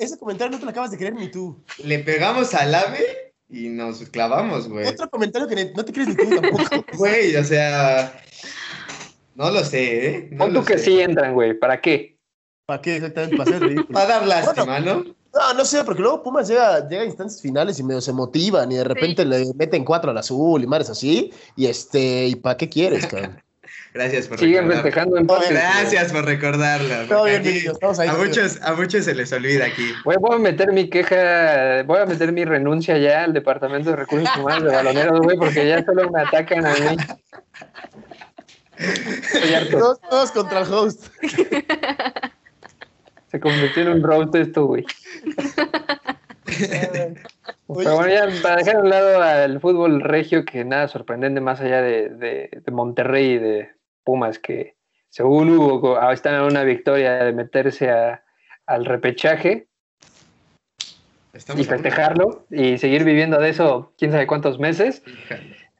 [0.00, 1.62] Ese comentario no te lo acabas de creer ni tú.
[1.84, 4.86] Le pegamos al ave y nos clavamos, güey.
[4.86, 6.84] Otro comentario que no te crees ni tú tampoco.
[6.96, 8.20] Güey, o sea...
[9.34, 10.28] No lo sé, ¿eh?
[10.32, 11.54] No Pon tú que sí entran, güey.
[11.54, 12.18] ¿Para qué?
[12.66, 13.36] ¿Para qué exactamente?
[13.36, 13.94] Para hacer ridículo.
[13.94, 15.04] Para dar lástima, ¿no?
[15.34, 18.70] No, no sé, porque luego Pumas llega, llega a instancias finales y medio se motivan
[18.70, 21.32] y de repente le meten cuatro al azul y mares así.
[21.56, 23.42] Y este, ¿y para qué quieres, cabrón?
[23.94, 24.82] Gracias por Siguen recordarlo.
[24.82, 25.50] festejando empates.
[25.50, 25.60] güey.
[25.62, 26.94] Gracias por recordarlo.
[27.08, 28.08] Todo bien, Aquí niños, estamos ahí.
[28.08, 29.92] a, muchos, a muchos se les olvida aquí.
[30.04, 34.34] Voy a meter mi queja, voy a meter mi renuncia ya al Departamento de Recursos
[34.36, 36.96] Humanos de Baloneros, güey, porque ya solo me atacan a mí.
[39.70, 41.06] Todos, todos contra el host.
[43.30, 44.84] Se convirtió en un roast esto, güey.
[46.44, 47.14] Pero
[47.94, 51.80] bueno, ya para dejar a un lado al fútbol regio, que nada sorprendente más allá
[51.80, 53.70] de, de- de Monterrey y de
[54.04, 54.76] Pumas, que
[55.08, 58.24] según Hugo están en una victoria de meterse a-
[58.66, 59.68] al repechaje
[61.32, 65.02] Estamos y festejarlo y seguir viviendo de eso quién sabe cuántos meses.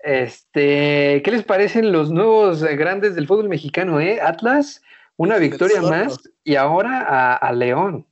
[0.03, 4.21] Este, ¿qué les parecen los nuevos grandes del fútbol mexicano, eh?
[4.21, 4.83] Atlas,
[5.17, 8.07] una victoria más y ahora a, a León.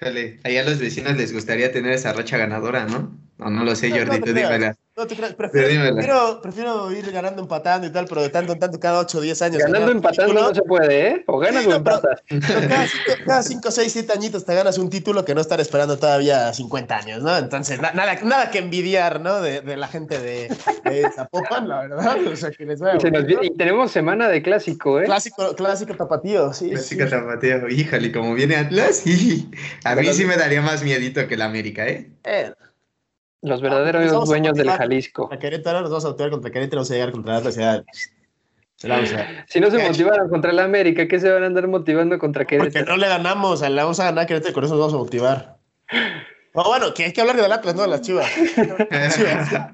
[0.00, 3.18] Allá a los vecinos les gustaría tener esa racha ganadora, ¿no?
[3.38, 4.50] No, no lo sé, No, no Jordi, te tú creas.
[4.50, 4.76] dímela.
[4.96, 5.92] No te creas, Pero prefiero, dímela.
[5.94, 9.20] prefiero, prefiero ir ganando, empatando y tal, pero de tanto en tanto, cada 8 o
[9.20, 9.58] 10 años.
[9.58, 10.48] Ganando, empatando título.
[10.48, 11.24] no se puede, ¿eh?
[11.26, 12.22] O ganas o No, pero- empatas.
[12.30, 15.60] Pero cada 5, cada cinco, 6, 7 añitos te ganas un título que no estar
[15.60, 17.36] esperando todavía 50 años, ¿no?
[17.36, 19.42] Entonces, na- nada, nada que envidiar, ¿no?
[19.42, 20.48] De, de la gente de,
[20.84, 22.16] de Zapopan, la verdad.
[22.26, 23.40] O sea, que les vaya Y, se nos bonito.
[23.40, 25.04] viene- y tenemos semana de clásico, ¿eh?
[25.04, 26.70] Clásico, clásico tapatío, sí.
[26.70, 27.10] Clásica sí.
[27.10, 27.68] tapateo.
[27.68, 29.50] Híjole, como viene Atlas, y
[29.84, 32.08] a mí sí me daría más miedito que la América, ¿eh?
[32.24, 32.50] Eh,
[33.46, 34.68] Los verdaderos Nos vamos a dueños del.
[34.70, 35.28] Jalisco.
[35.32, 37.84] a Querétaro nos vamos a actuar contra Querétaro, vamos a llegar contra la a-
[39.48, 42.56] Si no se motivaron contra el América, ¿qué se van a andar motivando contra Porque
[42.58, 42.86] Querétaro?
[42.86, 45.56] no le ganamos, le vamos a ganar a Querétaro con eso nos vamos a motivar.
[46.58, 48.26] O bueno, que hay que hablar del Atlas, no de las chivas.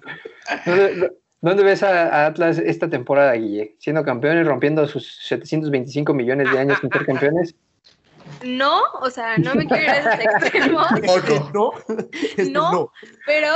[0.67, 3.77] ¿Dónde, dónde ves a, a Atlas esta temporada, Guille?
[3.79, 7.55] ¿Siendo campeones, rompiendo sus 725 millones de años sin ser campeones?
[8.45, 11.51] No, o sea, no me quiero ir a esos extremos, Poco.
[11.55, 11.73] No,
[12.23, 12.93] Este, No.
[13.27, 13.53] pero,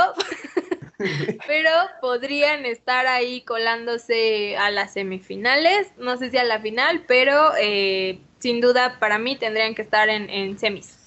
[1.47, 1.71] pero
[2.01, 8.19] podrían estar ahí colándose a las semifinales, no sé si a la final, pero eh,
[8.39, 10.97] sin duda para mí tendrían que estar en, en semis.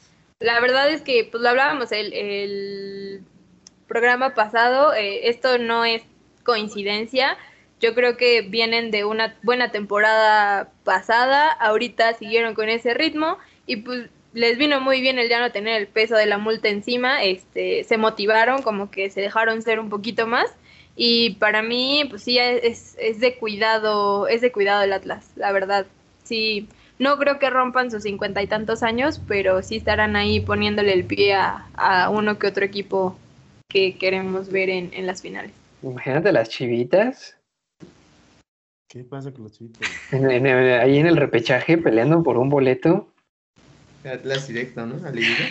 [0.41, 3.23] La verdad es que, pues lo hablábamos el, el
[3.87, 6.03] programa pasado, eh, esto no es
[6.45, 7.37] coincidencia.
[7.81, 13.77] Yo creo que vienen de una buena temporada pasada, ahorita siguieron con ese ritmo y
[13.77, 17.25] pues les vino muy bien el ya no tener el peso de la multa encima,
[17.25, 20.47] este, se motivaron, como que se dejaron ser un poquito más
[20.95, 25.51] y para mí pues sí es, es de cuidado, es de cuidado el Atlas, la
[25.51, 25.87] verdad.
[26.23, 26.69] Sí,
[26.99, 31.05] no creo que rompan sus cincuenta y tantos años, pero sí estarán ahí poniéndole el
[31.05, 33.17] pie a, a uno que otro equipo
[33.69, 35.53] que queremos ver en, en las finales.
[35.83, 37.37] Imagínate las chivitas
[38.91, 39.87] ¿Qué pasa con los chivitos?
[40.11, 40.47] en- en-
[40.81, 43.07] ahí en el repechaje peleando por un boleto.
[44.05, 45.07] Atlas directo, ¿no?
[45.07, 45.49] A liguilla.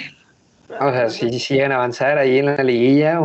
[0.82, 3.22] O sea, si si llegan a avanzar ahí en la liguilla,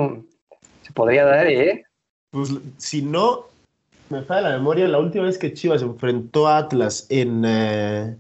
[0.83, 1.85] se podría dar, ¿eh?
[2.31, 3.47] Pues si no
[4.09, 7.43] me falla la memoria, la última vez que Chivas enfrentó a Atlas en.
[7.45, 8.17] eh,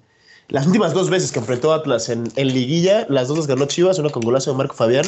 [0.48, 3.98] las últimas dos veces que enfrentó Atlas en, en Liguilla, las dos las ganó Chivas,
[3.98, 5.06] una con golazo de Marco Fabián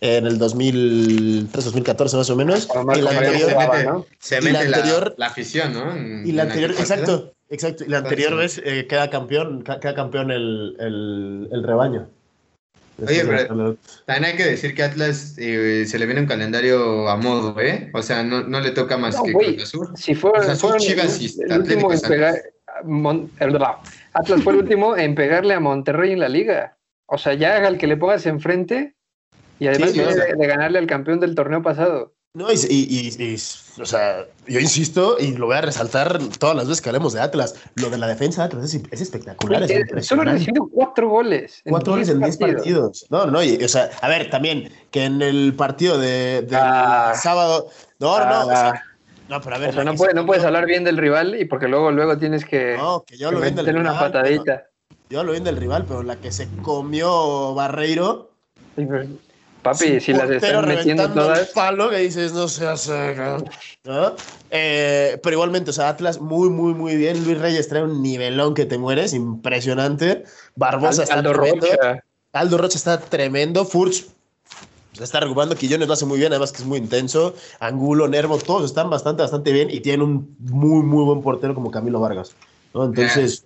[0.00, 2.68] en el 2003-2014 más o menos.
[2.74, 4.06] Marco y la anterior, jugaba, mete- ¿no?
[4.18, 5.94] Se Y mete la la, anterior- la afición, ¿no?
[5.96, 7.84] En- y la anterior, exacto, exacto.
[7.84, 12.08] Y la anterior vez eh, queda campeón, ca- queda campeón el, el, el rebaño.
[13.04, 16.26] Oye, Después de pero- También hay que decir que Atlas eh, se le viene un
[16.26, 17.90] calendario a modo, ¿eh?
[17.94, 19.56] O sea, no, no le toca más No, que güey.
[19.56, 19.88] Cruz Azul.
[19.96, 21.58] Si fue, Cruz Azul, fueron Chivas el, y el Atlético
[21.88, 22.34] último en San pegar,
[22.84, 23.78] Mon- el- bla,
[24.14, 26.76] Atlas fue el último en pegarle a Monterrey en la liga.
[27.06, 28.94] O sea, ya al que le pongas enfrente
[29.58, 32.14] y además Sí, viene de, de ganarle al campeón del torneo pasado.
[32.34, 33.34] No, y, y- y-
[33.80, 37.20] o sea, yo insisto y lo voy a resaltar todas las veces que hablemos de
[37.20, 37.54] Atlas.
[37.74, 39.62] Lo de la defensa de Atlas es, es espectacular.
[39.64, 41.60] es eh, Solo recibió cuatro goles.
[41.68, 43.06] Cuatro goles en 10 partidos.
[43.10, 47.12] No, no, y, o sea, a ver, también que en el partido de, del Ah.
[47.14, 47.68] sábado.
[47.98, 48.46] No, no, no.
[48.46, 48.82] o sea, Ah,
[49.32, 49.70] no, pero a ver.
[49.70, 52.16] o sea, la no, puede- no puedes hablar bien del rival y porque luego, luego
[52.18, 54.44] tienes que, No, que yo que lo bien del meterle una rival, patadita.
[54.44, 58.30] pero- Yo hablo bien del rival, pero la que se comió Barreiro.
[58.76, 59.04] Sí, pero,
[59.62, 61.48] Papi, si las están metiendo el todas.
[61.50, 62.88] palo que dices, no seas.
[62.88, 63.48] eh, cabrón",
[63.84, 64.16] ¿no?
[64.50, 67.22] Eh, pero igualmente, o sea, Atlas muy, muy, muy bien.
[67.24, 70.24] Luis Reyes trae un nivelón que te mueres, impresionante.
[70.56, 71.66] Barbosa está Aldo tremendo.
[71.66, 72.04] Rocha.
[72.32, 73.64] Aldo Rocha está tremendo.
[73.64, 74.06] Furch
[75.04, 75.56] está recuperando.
[75.56, 77.34] Quillones lo hace muy bien, además que es muy intenso.
[77.60, 81.70] Angulo, Nervo, todos están bastante, bastante bien y tienen un muy, muy buen portero como
[81.70, 82.34] Camilo Vargas.
[82.74, 83.44] Entonces,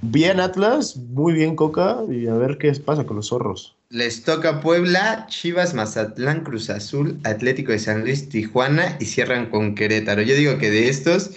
[0.00, 3.76] bien Atlas, muy bien Coca y a ver qué pasa con los zorros.
[3.90, 9.74] Les toca Puebla, Chivas, Mazatlán, Cruz Azul, Atlético de San Luis, Tijuana y cierran con
[9.74, 10.22] Querétaro.
[10.22, 11.30] Yo digo que de estos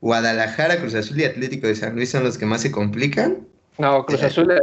[0.00, 3.46] Guadalajara, Cruz Azul y Atlético de San Luis son los que más se complican.
[3.78, 4.58] No, Cruz Azul, eh,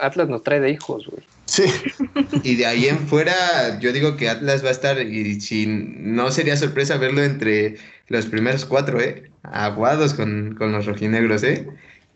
[0.00, 1.22] Atlas nos trae de hijos, güey.
[1.46, 1.64] Sí.
[2.42, 6.30] Y de ahí en fuera, yo digo que Atlas va a estar, y si no
[6.30, 7.76] sería sorpresa verlo entre
[8.08, 9.30] los primeros cuatro, ¿eh?
[9.42, 11.66] Aguados con, con los rojinegros, ¿eh?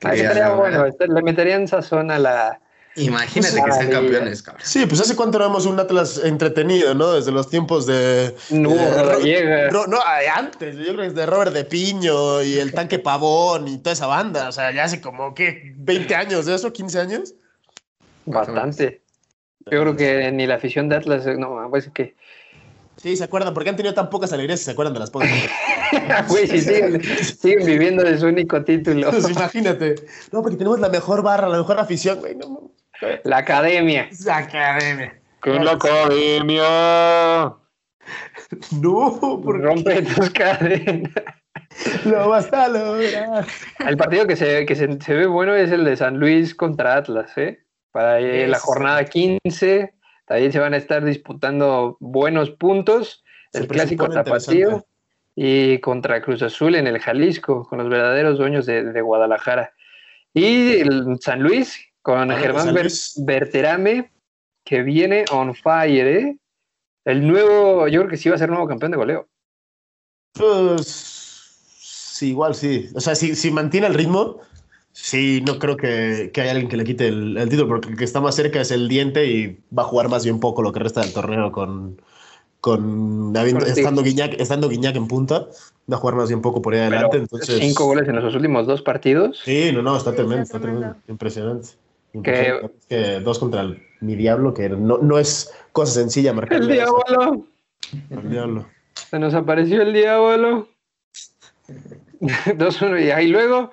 [0.03, 2.61] Ahí estaría bueno, este, le meterían sazón a la,
[2.97, 4.63] Imagínate que sean campeones, cabrón.
[4.67, 7.13] Sí, pues hace cuánto éramos un Atlas entretenido, ¿no?
[7.13, 8.35] Desde los tiempos de.
[8.51, 9.99] No, de, no, no,
[10.35, 13.95] antes, yo creo que es de Robert de Piño y el tanque Pavón y toda
[13.95, 14.49] esa banda.
[14.49, 15.75] O sea, ya hace como, ¿qué?
[15.79, 16.73] ¿20 años de eso?
[16.73, 17.35] ¿15 años?
[18.27, 19.03] Bastante.
[19.71, 22.15] Yo creo que ni la afición de Atlas, no, pues que.
[22.97, 25.31] Sí, se acuerdan, porque han tenido tan pocas alegrías y se acuerdan de las pocas.
[26.29, 29.11] Güey, sí, siguen, siguen, viviendo de su único título.
[29.11, 29.97] Pues imagínate.
[30.31, 32.35] No, porque tenemos la mejor barra, la mejor afición, güey.
[32.35, 32.71] No,
[33.25, 34.09] la academia.
[34.25, 35.21] La academia.
[35.41, 37.55] Con la academia.
[38.83, 39.63] No, porque...
[39.63, 41.13] Rompe tus cadenas.
[42.05, 43.47] Lo vas a lograr.
[43.87, 47.33] El partido que, se, que se, ve bueno es el de San Luis contra Atlas,
[47.39, 47.63] ¿eh?
[47.93, 49.95] Para la jornada 15.
[50.27, 53.25] También se van a estar disputando buenos puntos.
[53.53, 54.85] El clásico tapatío
[55.35, 59.73] y contra Cruz Azul en el Jalisco, con los verdaderos dueños de, de Guadalajara.
[60.35, 62.77] Y el San Luis, con Germán
[63.19, 64.11] Berterame,
[64.65, 66.37] que viene on fire, ¿eh?
[67.05, 69.29] El nuevo, yo creo que sí va a ser nuevo campeón de goleo.
[70.35, 70.87] Pues
[71.81, 72.89] sí, igual sí.
[72.95, 74.41] O sea, si, si mantiene el ritmo,
[74.93, 78.05] sí, no creo que, que haya alguien que le quite el, título, porque el que
[78.05, 80.81] está más cerca es el diente y va a jugar más bien poco lo que
[80.81, 82.01] resta del torneo con,
[82.61, 83.35] con,
[83.67, 85.49] estando, Guiñac, estando Guiñac en punta,
[85.91, 87.17] va a jugar más bien poco por ahí adelante.
[87.17, 87.59] entonces...
[87.59, 89.41] Cinco goles en los últimos dos partidos.
[89.45, 91.71] Sí, no, no, está tremendo, está tremendo, impresionante.
[92.23, 96.61] Que, dos contra el, mi diablo, que no, no es cosa sencilla marcar.
[96.61, 97.47] El diablo.
[98.11, 98.69] El diablo.
[98.95, 100.69] Se nos apareció el diablo.
[102.57, 103.71] dos, uno, y ahí luego.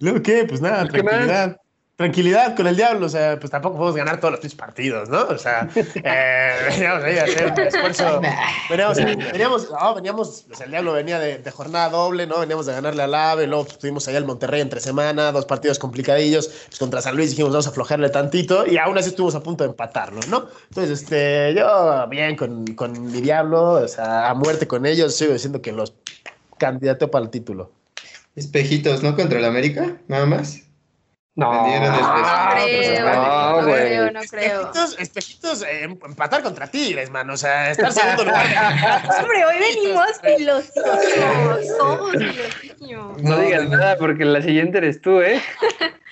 [0.00, 0.44] ¿Luego qué?
[0.48, 1.60] Pues nada, tranquilidad
[1.96, 5.22] tranquilidad con el diablo, o sea, pues tampoco podemos ganar todos los partidos, ¿no?
[5.28, 8.20] O sea, eh, veníamos ahí a hacer un esfuerzo.
[8.68, 8.98] Veníamos,
[9.32, 12.40] veníamos, no, veníamos, pues el diablo venía de, de, jornada doble, ¿no?
[12.40, 16.48] Veníamos de ganarle al AVE, luego estuvimos allá en Monterrey entre semana, dos partidos complicadillos,
[16.66, 19.64] pues contra San Luis dijimos vamos a aflojarle tantito y aún así estuvimos a punto
[19.64, 20.48] de empatarlo, ¿no?
[20.68, 25.32] Entonces, este, yo bien con, con mi diablo, o sea, a muerte con ellos, sigo
[25.32, 25.94] diciendo que los
[26.58, 27.72] candidatos para el título.
[28.34, 29.16] Espejitos, ¿no?
[29.16, 30.65] Contra el América, nada más.
[31.36, 34.60] No, no creo, no, creo, no creo.
[34.62, 37.28] Espejitos, espejitos eh, empatar contra Tigres, man.
[37.28, 38.46] O sea, estar segundo lugar.
[39.20, 43.22] Hombre, hoy venimos filosísimos, todos filosísimos.
[43.22, 45.40] No digas nada porque la siguiente eres tú, ¿eh?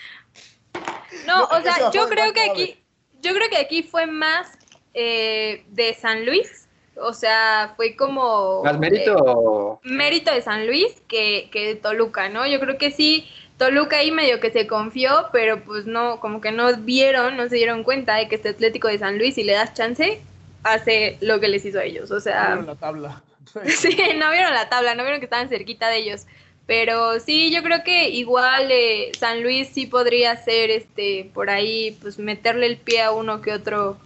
[1.26, 2.84] No, o sea, yo creo que aquí,
[3.22, 4.46] yo creo que aquí fue más
[4.92, 6.68] eh, de San Luis.
[6.96, 8.62] O sea, fue como...
[8.62, 9.80] Más mérito...
[9.82, 12.46] Eh, mérito de San Luis que, que de Toluca, ¿no?
[12.46, 13.26] Yo creo que sí
[13.58, 17.56] Toluca ahí medio que se confió, pero pues no, como que no vieron, no se
[17.56, 20.20] dieron cuenta de que este Atlético de San Luis, si le das chance,
[20.64, 22.10] hace lo que les hizo a ellos.
[22.10, 22.42] O sea.
[22.42, 23.22] No vieron la tabla.
[23.78, 26.26] sí, no vieron la tabla, no vieron que estaban cerquita de ellos.
[26.66, 31.96] Pero sí, yo creo que igual eh, San Luis sí podría ser este por ahí,
[32.00, 33.98] pues meterle el pie a uno que otro,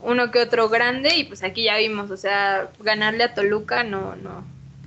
[0.00, 4.16] uno que otro grande, y pues aquí ya vimos, o sea, ganarle a Toluca no,
[4.16, 4.44] no,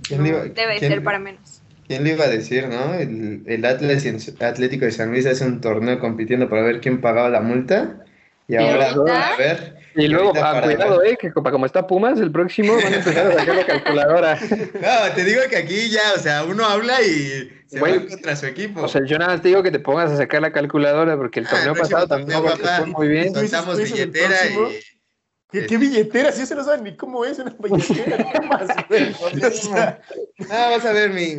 [0.09, 1.61] debe ser para menos.
[1.87, 2.95] ¿Quién le iba a decir, no?
[2.95, 6.81] El, el Atlas y el Atlético de San Luis hace un torneo compitiendo para ver
[6.81, 8.03] quién pagaba la multa.
[8.47, 9.75] Y ahora, a ver.
[9.95, 13.33] Y luego, ah, cuidado, eh, que como está Pumas, el próximo van a empezar a
[13.33, 14.39] sacar la calculadora.
[14.49, 18.45] No, te digo que aquí ya, o sea, uno habla y se va contra su
[18.45, 18.81] equipo.
[18.81, 21.39] O sea, yo nada más te digo que te pongas a sacar la calculadora porque
[21.39, 23.33] el ah, torneo pasado también fue muy bien.
[23.33, 24.94] Soltamos billetera y
[25.63, 26.31] ¿Qué, billetera?
[26.31, 28.17] Si eso no saben ni cómo es una billetera.
[28.31, 28.69] ¿Qué más,
[30.51, 31.35] ah, vas a ver mi,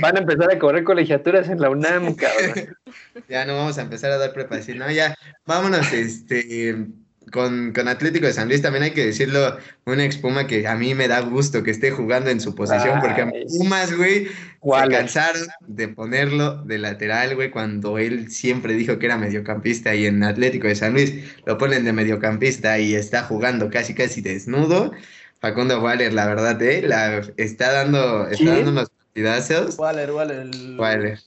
[0.00, 2.76] Van a empezar a cobrar colegiaturas en la UNAM, cabrón.
[3.28, 4.58] ya no vamos a empezar a dar prepa.
[4.74, 5.14] no, ya,
[5.46, 6.86] vámonos, este
[7.32, 10.94] con, con, Atlético de San Luis también hay que decirlo, un expuma que a mí
[10.94, 14.28] me da gusto que esté jugando en su posición, porque a Pumas, güey,
[14.64, 20.06] se cansaron de ponerlo de lateral, güey, cuando él siempre dijo que era mediocampista y
[20.06, 24.92] en Atlético de San Luis lo ponen de mediocampista y está jugando casi casi desnudo.
[25.40, 29.78] Facundo Waller, la verdad, eh, la, está dando, está dando unos partidazos.
[29.78, 30.50] Waller, Waller.
[30.78, 31.18] Waller.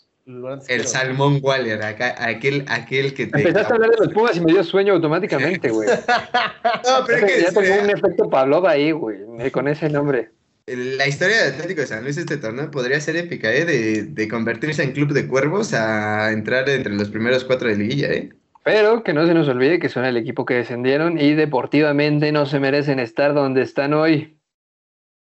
[0.67, 3.37] El Salmón Waller, aquel, aquel que te.
[3.37, 5.87] Empezaste a hablar de los Pumas y me dio sueño automáticamente, güey.
[5.87, 7.41] no, pero es que.
[7.43, 10.31] Ya tengo un efecto Pavlova ahí, güey, con ese nombre.
[10.67, 13.63] La historia de Atlético de San Luis este torneo podría ser épica, ¿eh?
[13.63, 18.11] De, de convertirse en club de cuervos a entrar entre los primeros cuatro de liguilla,
[18.11, 18.33] ¿eh?
[18.65, 22.45] Pero que no se nos olvide que son el equipo que descendieron y deportivamente no
[22.45, 24.37] se merecen estar donde están hoy.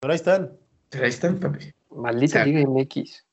[0.01, 0.53] Pero ahí están.
[0.91, 1.73] Pero ahí están, papi.
[1.91, 3.25] Maldita Liga MX.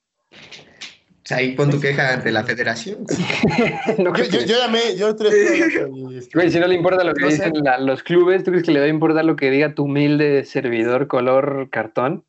[1.32, 3.06] Ahí pon tu queja ante la federación.
[3.98, 5.16] yo, yo, yo, llamé, yo
[6.34, 8.86] Güey, si no le importa lo que dicen los clubes, ¿tú crees que le va
[8.86, 12.26] a importar lo que diga tu humilde servidor color cartón?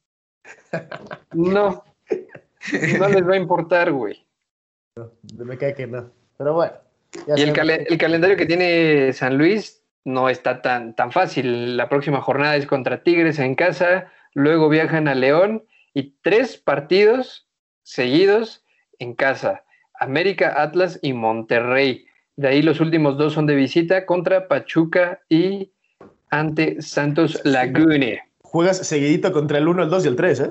[1.32, 1.84] No.
[2.98, 4.26] No les va a importar, güey.
[4.96, 5.11] No,
[5.44, 6.11] me cae que no.
[6.36, 6.72] Pero bueno.
[7.36, 11.76] Y el, el, calendario que tiene San Luis no está tan, tan fácil.
[11.76, 17.48] La próxima jornada es contra Tigres en casa, luego viajan a León y tres partidos
[17.82, 18.60] seguidos
[19.01, 19.64] en casa.
[19.98, 22.07] América, Atlas y Monterrey.
[22.36, 25.72] De ahí los últimos dos son de visita contra Pachuca y
[26.30, 28.22] ante Santos Lagune.
[28.42, 30.51] Juegas seguidito contra el 1, el 2 y el 3, ¿eh?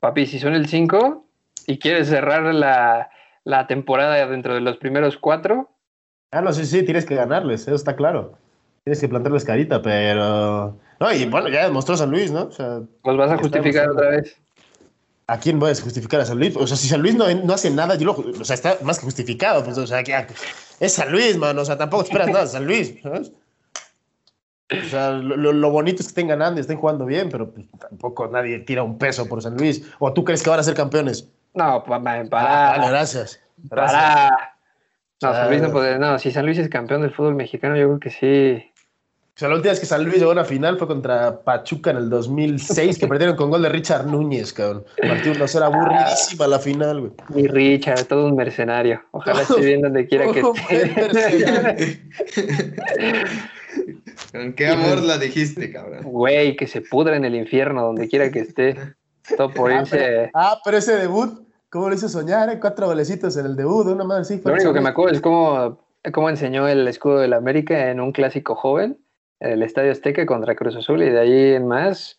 [0.00, 1.26] Papi, si son el 5
[1.66, 3.10] y quieres cerrar la,
[3.44, 5.70] la temporada dentro de los primeros cuatro.
[6.30, 8.38] Ah, no, sí, sí, tienes que ganarles, eso está claro.
[8.84, 10.78] Tienes que plantarles carita, pero.
[11.00, 12.44] No, y bueno, ya demostró San Luis, ¿no?
[12.44, 14.40] O sea, pues vas a justificar otra vez.
[15.30, 16.56] ¿A quién vas a justificar a San Luis?
[16.56, 18.98] O sea, si San Luis no, no hace nada, yo lo, o sea, está más
[18.98, 19.62] que justificado.
[19.62, 20.26] Pues, o sea, que
[20.80, 21.60] es San Luis, mano.
[21.60, 23.32] O sea, tampoco esperas nada de San Luis, ¿sabes?
[24.70, 27.66] O sea, lo, lo, bonito es que estén ganando y estén jugando bien, pero pues,
[27.78, 29.82] tampoco nadie tira un peso por San Luis.
[29.98, 31.30] ¿O tú crees que van a ser campeones?
[31.52, 32.24] No, para.
[32.32, 33.38] Ah, gracias.
[33.68, 34.30] Para.
[35.20, 35.98] No, San Luis no puede.
[35.98, 38.72] No, si San Luis es campeón del fútbol mexicano, yo creo que sí.
[39.38, 41.92] O sea, la última vez que San Luis llegó a una final fue contra Pachuca
[41.92, 44.84] en el 2006, que perdieron con gol de Richard Núñez, cabrón.
[45.00, 47.12] Partido no era aburridísima la final, güey.
[47.36, 49.00] Y Richard, todo un mercenario.
[49.12, 52.02] Ojalá esté bien donde quiera que esté.
[54.32, 56.02] ¿Con qué amor la dijiste, cabrón?
[56.02, 58.76] Güey, que se pudra en el infierno donde quiera que esté.
[59.36, 59.98] Todo por ah, irse.
[59.98, 62.48] Pero, ah, pero ese debut ¿Cómo lo hizo soñar?
[62.50, 62.58] Eh?
[62.58, 64.40] Cuatro golecitos en el debut, una madre así.
[64.42, 65.78] Lo único que me acuerdo es cómo,
[66.12, 68.98] cómo enseñó el escudo del América en un clásico joven, en
[69.40, 72.18] el Estadio Azteca contra Cruz Azul, y de ahí en más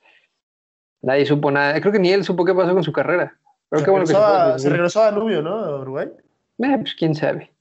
[1.02, 1.80] nadie supo nada.
[1.80, 3.38] Creo que ni él supo qué pasó con su carrera.
[3.70, 5.56] Pero se, regresó, a, se regresó a Nubio, ¿no?
[5.56, 6.08] A Uruguay.
[6.58, 7.52] Eh, pues quién sabe.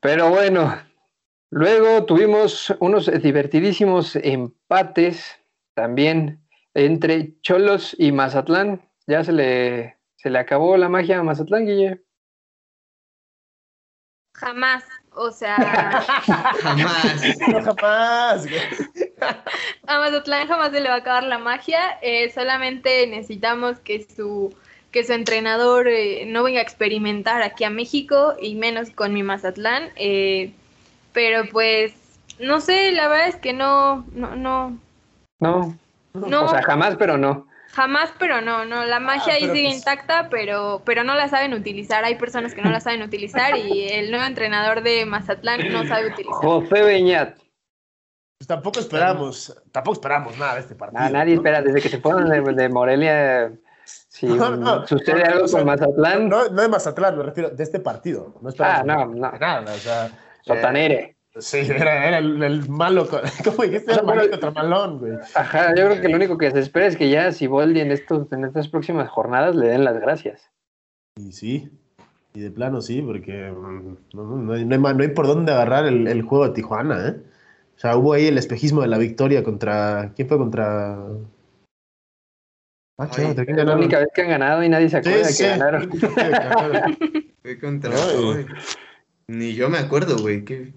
[0.00, 0.76] Pero bueno,
[1.50, 5.38] luego tuvimos unos divertidísimos empates
[5.74, 6.40] también
[6.74, 8.82] entre Cholos y Mazatlán.
[9.06, 12.00] Ya se le ¿Se le acabó la magia a Mazatlán, Guille?
[14.36, 14.84] Jamás,
[15.14, 15.56] o sea.
[16.62, 17.22] jamás.
[17.48, 18.46] No, jamás.
[19.86, 21.98] a Mazatlán jamás se le va a acabar la magia.
[22.02, 24.54] Eh, solamente necesitamos que su,
[24.90, 29.22] que su entrenador eh, no venga a experimentar aquí a México y menos con mi
[29.22, 29.90] Mazatlán.
[29.96, 30.52] Eh,
[31.12, 31.94] pero pues,
[32.38, 34.78] no sé, la verdad es que no, no, no.
[35.40, 35.76] No.
[36.14, 36.44] no.
[36.44, 37.46] O sea, jamás, pero no.
[37.72, 41.28] Jamás, pero no, no, la magia ah, ahí sigue pues intacta, pero, pero no la
[41.28, 42.04] saben utilizar.
[42.04, 46.08] Hay personas que no la saben utilizar y el nuevo entrenador de Mazatlán no sabe
[46.08, 46.34] utilizar.
[46.34, 47.38] José Beñat.
[48.38, 51.08] Pues tampoco esperamos, tampoco esperamos nada de este partido.
[51.10, 53.52] nadie espera, desde que se fueron de, Morelia,
[53.84, 54.26] si
[54.86, 56.28] sucede algo con Mazatlán.
[56.28, 58.34] No, no de Mazatlán, me refiero de este partido.
[58.42, 59.32] No ah, no, no.
[59.32, 60.10] Nada, o sea.
[60.42, 61.11] Sotanere.
[61.38, 63.08] Sí, era, era el, malo,
[63.44, 63.92] ¿cómo dijiste?
[63.92, 65.12] Era malo contra malón, güey.
[65.34, 67.90] Ajá, yo creo que lo único que se espera es que ya si Boldi en,
[67.90, 70.50] estos, en estas próximas jornadas le den las gracias.
[71.16, 71.70] Y sí,
[72.34, 76.22] y de plano sí, porque mm, no, hay, no, hay, por dónde agarrar el, el,
[76.22, 77.16] juego de Tijuana, ¿eh?
[77.76, 80.12] O sea, hubo ahí el espejismo de la victoria contra...
[80.14, 80.98] ¿Quién fue contra...?
[82.98, 83.08] Ah.
[83.48, 85.90] La única vez que han ganado y nadie se acuerda sí, que ganaron.
[87.42, 87.90] fue contra...
[89.26, 90.44] Ni yo me acuerdo, güey.
[90.44, 90.74] ¿Qué,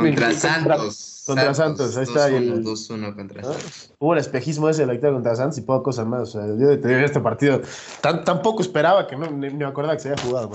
[0.00, 1.24] contra Santos.
[1.26, 2.30] Contra Santos, ahí está.
[2.30, 3.44] 2-1 contra ¿Ah?
[3.44, 3.92] Santos.
[3.98, 6.22] Hubo el espejismo ese de la victoria contra Santos y poca cosa más.
[6.22, 7.60] O sea, yo de este partido
[8.00, 10.50] tampoco esperaba que no, ni, me acordaba que se había jugado.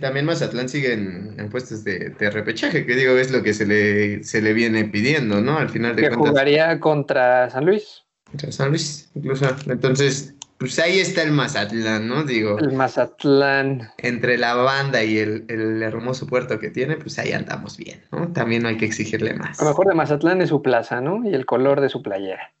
[0.00, 3.66] también Mazatlán sigue en, en puestos de, de, repechaje, que digo, es lo que se
[3.66, 5.58] le, se le viene pidiendo, ¿no?
[5.58, 8.02] Al final de que jugaría contra San Luis.
[8.24, 9.46] Contra San Luis, incluso.
[9.66, 12.22] Entonces, pues ahí está el Mazatlán, ¿no?
[12.22, 12.56] Digo.
[12.56, 13.90] El Mazatlán.
[13.98, 18.32] Entre la banda y el, el, hermoso puerto que tiene, pues ahí andamos bien, ¿no?
[18.32, 19.58] También no hay que exigirle más.
[19.60, 21.28] Lo mejor de Mazatlán es su plaza, ¿no?
[21.28, 22.52] Y el color de su playera.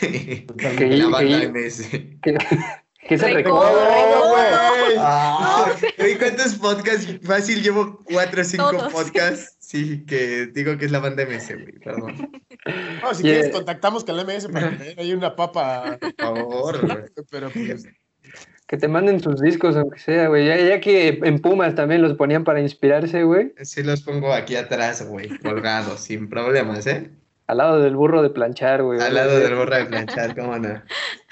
[0.00, 0.46] que,
[0.96, 1.90] la banda MS.
[2.22, 2.38] Que,
[3.08, 4.68] que se recuerda.
[4.98, 5.72] Ah,
[6.18, 7.20] ¿Cuántos podcasts?
[7.22, 9.57] Fácil, llevo cuatro o cinco podcasts.
[9.68, 12.30] Sí, que digo que es la banda MS, güey, perdón.
[13.02, 15.98] No, si quieres, contactamos con la MS para tener ahí una papa.
[16.00, 16.98] Por favor, güey.
[17.30, 17.86] Pero pues.
[18.66, 20.46] Que te manden tus discos, aunque sea, güey.
[20.46, 23.52] Ya, que en Pumas también los ponían para inspirarse, güey.
[23.62, 27.10] Sí, los pongo aquí atrás, güey, colgados, sin problemas, ¿eh?
[27.46, 29.00] Al lado del burro de planchar, güey.
[29.00, 30.82] Al lado del burro de planchar, cómo no.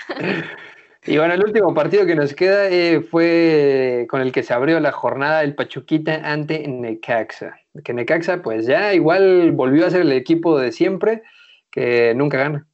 [1.08, 4.80] Y bueno, el último partido que nos queda eh, fue con el que se abrió
[4.80, 7.60] la jornada el Pachuquita ante Necaxa.
[7.84, 11.22] Que Necaxa, pues ya igual volvió a ser el equipo de siempre,
[11.70, 12.66] que nunca gana.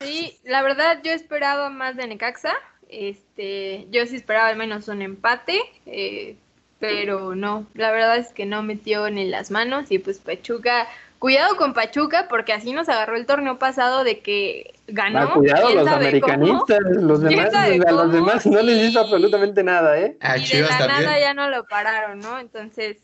[0.00, 2.54] Sí, la verdad yo esperaba más de Necaxa.
[2.88, 6.36] Este, yo sí esperaba al menos un empate, eh,
[6.78, 10.86] pero no, la verdad es que no metió ni las manos y pues Pachuca,
[11.18, 15.20] cuidado con Pachuca porque así nos agarró el torneo pasado de que ganó.
[15.20, 20.18] Ah, cuidado los americanistas, los demás, a los demás no les hizo absolutamente nada, ¿eh?
[20.36, 22.38] y de la nada ya no lo pararon, ¿no?
[22.38, 22.98] Entonces,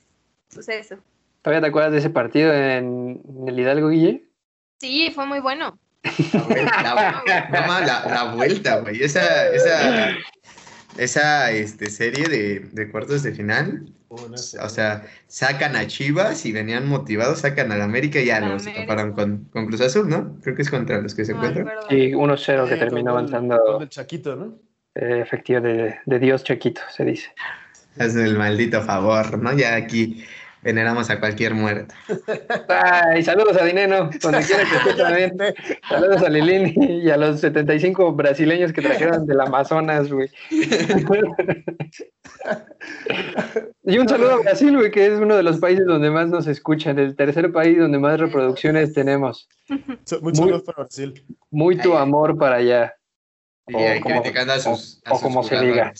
[0.55, 0.67] pues.
[1.43, 4.25] ¿Todavía te acuerdas de ese partido en, el Hidalgo, Guille?
[4.79, 5.79] Sí, fue muy bueno.
[6.83, 9.03] La, vuelta, güey.
[9.03, 10.11] Esa, esa,
[10.99, 13.93] esa este, serie de, de cuartos de final.
[14.11, 19.13] O sea, sacan a Chivas y venían motivados, sacan al América y ya los taparon
[19.13, 20.37] con, con, Cruz Azul, ¿no?
[20.43, 21.69] Creo que es contra los que se encuentran.
[21.89, 23.81] Y 1-0 que terminó avanzando.
[23.81, 24.59] El Chaquito, ¿no?
[24.97, 27.33] Eh, efectivo de, de Dios Chaquito, se dice.
[27.97, 29.57] Es el maldito favor, ¿no?
[29.57, 30.25] Ya aquí
[30.63, 31.95] veneramos a cualquier muerto.
[32.69, 35.37] Ay, saludos a Dineno, donde quiera que esté también.
[35.89, 40.31] Saludos a Lilini y a los 75 brasileños que trajeron del Amazonas, güey.
[43.85, 46.47] Y un saludo a Brasil, güey, que es uno de los países donde más nos
[46.47, 49.49] escuchan, el tercer país donde más reproducciones tenemos.
[50.21, 51.25] Muchos saludos para Brasil.
[51.51, 52.95] Muy tu amor para allá.
[53.67, 55.93] Y o como, a sus, o, como se diga.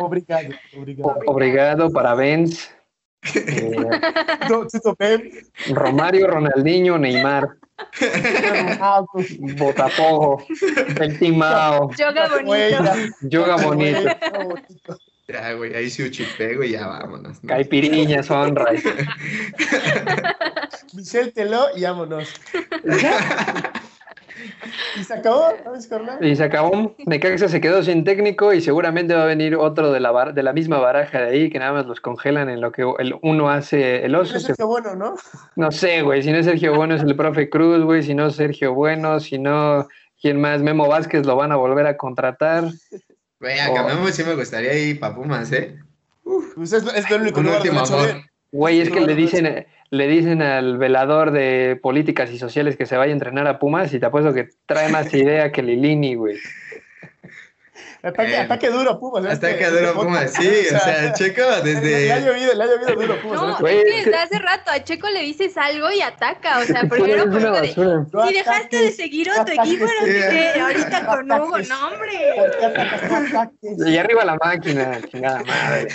[0.00, 1.20] Obrigado, obrigado.
[1.26, 2.75] Obrigado, parabéns.
[5.68, 7.56] Romario, Ronaldinho, Neymar.
[9.58, 10.44] Botafogo,
[11.00, 11.90] el Timao.
[11.94, 12.84] Yoga bonito.
[13.22, 14.10] Yoga bonito.
[15.28, 17.42] Ya, güey, ahí sí uchipé, güey, ya vámonos.
[17.42, 17.48] ¿no?
[17.48, 18.88] Caipiriña, Sunrise.
[20.94, 22.32] Michelle Teló y vámonos.
[24.98, 25.52] ¿Y se acabó?
[26.20, 26.94] Y se acabó.
[27.06, 30.52] Necaxa se quedó sin técnico y seguramente va a venir otro de la, de la
[30.52, 34.04] misma baraja de ahí que nada más los congelan en lo que el uno hace
[34.04, 34.32] el oso.
[34.32, 35.14] No es Sergio Bueno, ¿no?
[35.56, 36.22] No sé, güey.
[36.22, 38.02] Si no es Sergio Bueno es el profe Cruz, güey.
[38.02, 39.86] Si no es Sergio Bueno, si no,
[40.20, 40.62] ¿quién más?
[40.62, 42.64] Memo Vázquez lo van a volver a contratar.
[43.40, 45.78] Güey, a Memo sí me gustaría ir para Pumas, ¿eh?
[46.56, 47.62] pues es, es el único lugar
[48.52, 52.96] Güey, es que le dicen, le dicen al velador de políticas y sociales que se
[52.96, 56.36] vaya a entrenar a Pumas y te apuesto que trae más idea que Lilini, güey.
[58.06, 59.24] Ataque, ataque, duro Pumas.
[59.24, 60.48] Este, ataque duro Pumas, sí.
[60.72, 62.06] O sea, Checo desde.
[62.06, 63.40] Le ha llovido, le ha llovido duro Pumas.
[63.40, 66.60] No, güey, es que desde hace rato a Checo le dices algo y ataca.
[66.60, 67.74] O sea, primero por de.
[68.28, 73.90] Si dejaste de seguir a tu equipo, no Ahorita con Hugo, no, hombre.
[73.90, 75.88] Y arriba la máquina, chingada madre.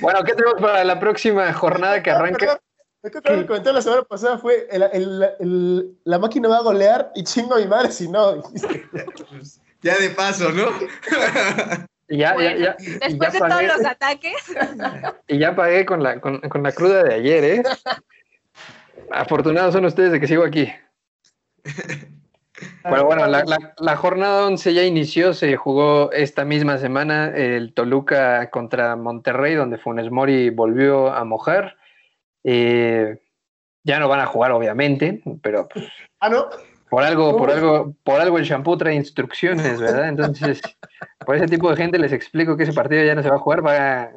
[0.00, 2.60] bueno, ¿qué tenemos para la próxima jornada que arranca?
[3.02, 6.62] Lo que te comenté la semana pasada fue el, el, el, la máquina va a
[6.62, 8.42] golear y chingo a mi madre si no.
[9.86, 10.66] ya de paso, ¿no?
[12.08, 14.36] ya, ya, ya, después de todos los ataques.
[15.28, 17.62] Y ya pagué con la, con, con la cruda de ayer, ¿eh?
[19.10, 20.72] Afortunados son ustedes de que sigo aquí.
[22.82, 23.44] Pero bueno, la,
[23.76, 29.78] la, jornada 11 ya inició, se jugó esta misma semana el Toluca contra Monterrey, donde
[29.78, 31.76] Funes Mori volvió a mojar.
[32.44, 33.20] Eh,
[33.84, 35.86] ya no van a jugar, obviamente, pero pues,
[36.20, 36.48] ¿Ah, no?
[36.88, 40.08] Por algo, por algo, por algo el shampoo trae instrucciones, ¿verdad?
[40.08, 40.60] Entonces,
[41.24, 43.40] por ese tipo de gente les explico que ese partido ya no se va a
[43.40, 44.10] jugar, va,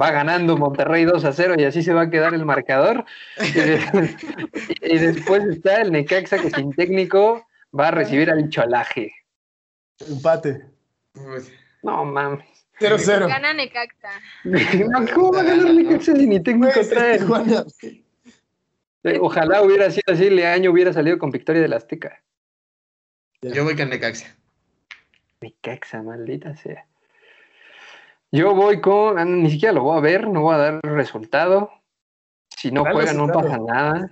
[0.00, 3.04] va ganando Monterrey 2 a 0 y así se va a quedar el marcador.
[4.80, 7.46] y, después está el Necaxa que sin técnico
[7.78, 9.12] va a recibir al cholaje.
[10.08, 10.62] Empate.
[11.82, 12.44] No mames.
[12.80, 13.28] 0-0.
[13.28, 14.10] Gana Necaxa.
[15.14, 17.18] ¿Cómo va a ganar Necaxa si ni técnico trae?
[19.20, 22.22] Ojalá hubiera sido así, Leaño hubiera salido con victoria del Azteca.
[23.42, 24.36] Yo voy con Necaxa.
[25.40, 26.86] Necaxa, maldita sea.
[28.30, 31.70] Yo voy con, ah, ni siquiera lo voy a ver, no voy a dar resultado.
[32.48, 34.10] Si no juegan, no pasa nada.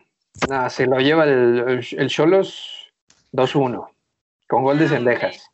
[0.49, 2.93] Nada, se lo lleva el, el Cholos
[3.33, 3.89] 2-1,
[4.49, 5.51] con gol de Cendejas.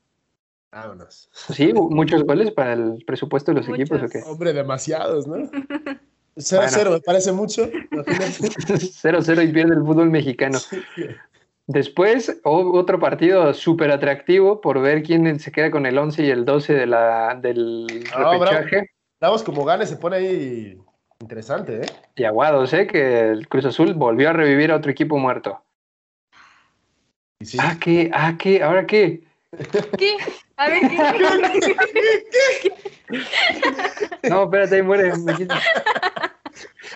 [0.70, 1.28] Vámonos.
[1.32, 4.22] Sí, muchos goles para el presupuesto de los equipos, ¿o qué?
[4.24, 5.36] Hombre, demasiados, ¿no?
[6.36, 7.68] 0-0, me parece mucho.
[7.70, 10.58] 0-0 y pierde el fútbol mexicano.
[11.66, 16.44] Después, otro partido súper atractivo por ver quién se queda con el 11 y el
[16.44, 18.90] 12 de la, del repechaje.
[19.20, 20.78] Vamos, como gane, se pone ahí
[21.20, 21.86] interesante, ¿eh?
[22.16, 22.86] Y aguados, ¿eh?
[22.86, 25.62] Que el Cruz Azul volvió a revivir a otro equipo muerto.
[27.40, 27.56] Sí.
[27.60, 28.10] Ah, ¿qué?
[28.12, 28.62] Ah, ¿qué?
[28.62, 29.22] ¿Ahora qué?
[29.96, 30.16] ¿Qué?
[30.62, 30.96] A ver, ¿qué?
[34.30, 35.12] No, espérate, ahí muere.
[35.18, 35.32] Me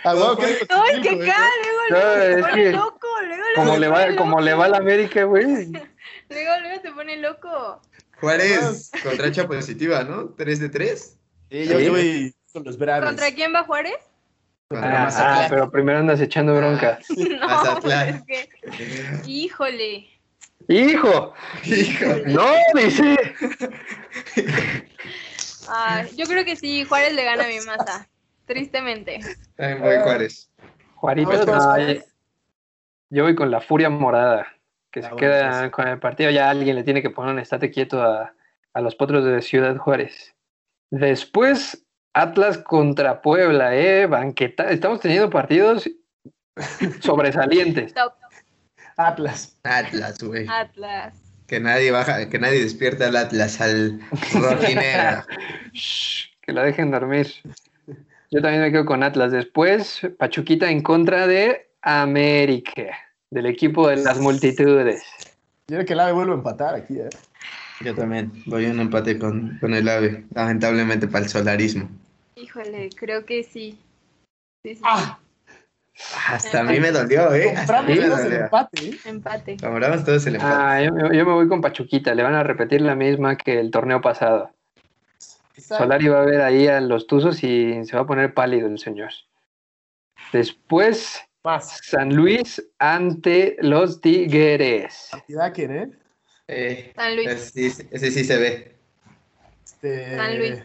[0.05, 1.51] Ah, Ay, qué cara,
[1.91, 5.45] luego, no, pone loco, luego, como le va, como le va a la América, güey.
[6.29, 7.81] luego, luego se pone loco.
[8.21, 10.37] Juárez, contracha positiva, ¿no?
[10.37, 11.19] ¿3 de 3?
[11.51, 13.07] Sí, yo voy con los Bravos.
[13.07, 13.99] ¿Contra quién va Juárez?
[14.71, 16.99] Ah, ah, pero primero andas echando bronca.
[17.17, 18.49] no, es que,
[19.27, 20.07] híjole.
[20.69, 21.33] Hijo.
[21.65, 22.07] Hijo.
[22.27, 23.17] No, dice.
[25.69, 28.09] Ah, yo creo que sí, Juárez le gana a mi masa.
[28.47, 29.19] Tristemente.
[29.57, 30.51] También voy Juárez.
[30.95, 32.15] Juarito, no, Juárez.
[33.11, 34.47] yo voy con la furia morada,
[34.91, 36.31] que Ah, se bueno, queda con el partido.
[36.31, 38.33] Ya alguien le tiene que poner un estate quieto a,
[38.73, 40.35] a los potros de Ciudad Juárez.
[40.91, 44.07] Después, Atlas contra Puebla, ¿eh?
[44.07, 44.71] Banqueta.
[44.71, 45.91] Estamos teniendo partidos
[47.01, 47.93] sobresalientes.
[47.93, 48.15] Top
[48.97, 49.57] Atlas.
[49.63, 50.47] Atlas, güey.
[50.49, 51.15] Atlas.
[51.47, 54.01] Que nadie baja, que nadie despierta al Atlas, al
[54.35, 55.25] rojinegro.
[56.43, 57.27] Que lo dejen dormir.
[58.31, 59.33] Yo también me quedo con Atlas.
[59.33, 62.97] Después, Pachuquita en contra de América,
[63.31, 65.03] del equipo de las multitudes.
[65.67, 67.09] Yo creo que el AVE vuelve a empatar aquí, ¿eh?
[67.85, 71.89] Yo también voy a un empate con, con el AVE, lamentablemente para el solarismo.
[72.37, 73.79] Híjole, creo que sí.
[74.63, 75.19] Sí, sí, Ah,
[76.29, 77.55] Hasta a mí me dolió, ¿eh?
[77.57, 78.45] Hasta a mí compramos me todos el dolió.
[78.45, 78.99] empate, ¿eh?
[79.07, 79.57] Empate.
[79.57, 80.55] Compramos todos el empate.
[80.55, 82.15] Ah, yo, me- yo me voy con Pachuquita.
[82.15, 84.51] Le van a repetir la misma que el torneo pasado.
[85.57, 88.79] Solari va a ver ahí a los Tuzos y se va a poner pálido el
[88.79, 89.11] señor.
[90.33, 91.79] Después, Más.
[91.83, 95.11] San Luis ante los Tigres.
[95.29, 95.91] Idaken, ¿eh?
[96.49, 97.29] Eh, San Luis.
[97.29, 98.77] ese, sí- ese sí se ve.
[99.65, 100.17] Este...
[100.17, 100.63] San Luis.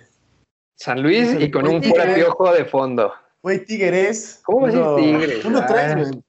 [0.75, 3.13] San Luis y con un fuera piojo de fondo.
[3.43, 4.41] Güey, Tigres.
[4.43, 5.45] ¿Cómo va a ser uno- Tigres?
[5.45, 5.95] Uno tres, Ah.
[5.95, 6.23] güey.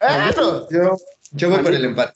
[0.00, 0.68] ¡Ah, no!
[0.70, 0.96] Yo,
[1.32, 2.14] yo voy por el empate.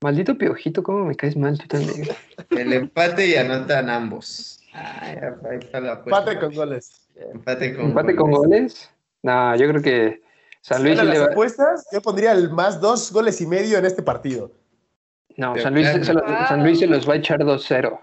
[0.00, 2.08] Maldito piojito, ¿cómo me caes mal tú también?
[2.50, 4.60] El empate y anotan ambos.
[4.72, 5.16] Ay,
[5.50, 6.20] ahí está la apuesta.
[6.20, 7.08] Empate con goles.
[7.16, 8.88] Empate con ¿Empate con goles?
[9.22, 10.22] No, yo creo que
[10.60, 11.24] San Luis le las va...
[11.32, 14.52] apuestas, yo pondría el más dos goles y medio en este partido.
[15.36, 18.00] No, San Luis, se lo- San Luis se los va a echar 2-0.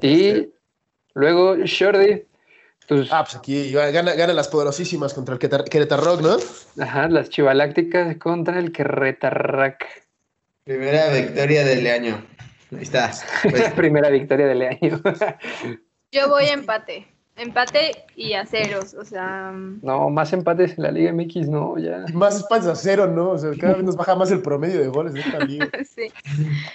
[0.00, 0.48] Y
[1.14, 2.24] luego, Jordi,
[3.10, 6.82] Ah, pues aquí gana, gana las poderosísimas contra el Querétar- Querétaro Rock, ¿no?
[6.82, 9.86] ajá, las chivalácticas contra el Querétarrac.
[10.64, 12.24] Primera victoria del año.
[12.72, 13.10] Ahí está.
[13.42, 15.00] Pues, Primera victoria del año.
[16.10, 17.06] Yo voy a empate.
[17.36, 18.94] Empate y a ceros.
[18.94, 22.04] O sea, no, más empates en la Liga MX, no, ya.
[22.12, 23.30] Más espacios a cero, ¿no?
[23.30, 25.68] O sea, cada vez nos baja más el promedio de goles de esta liga.
[25.84, 26.12] sí.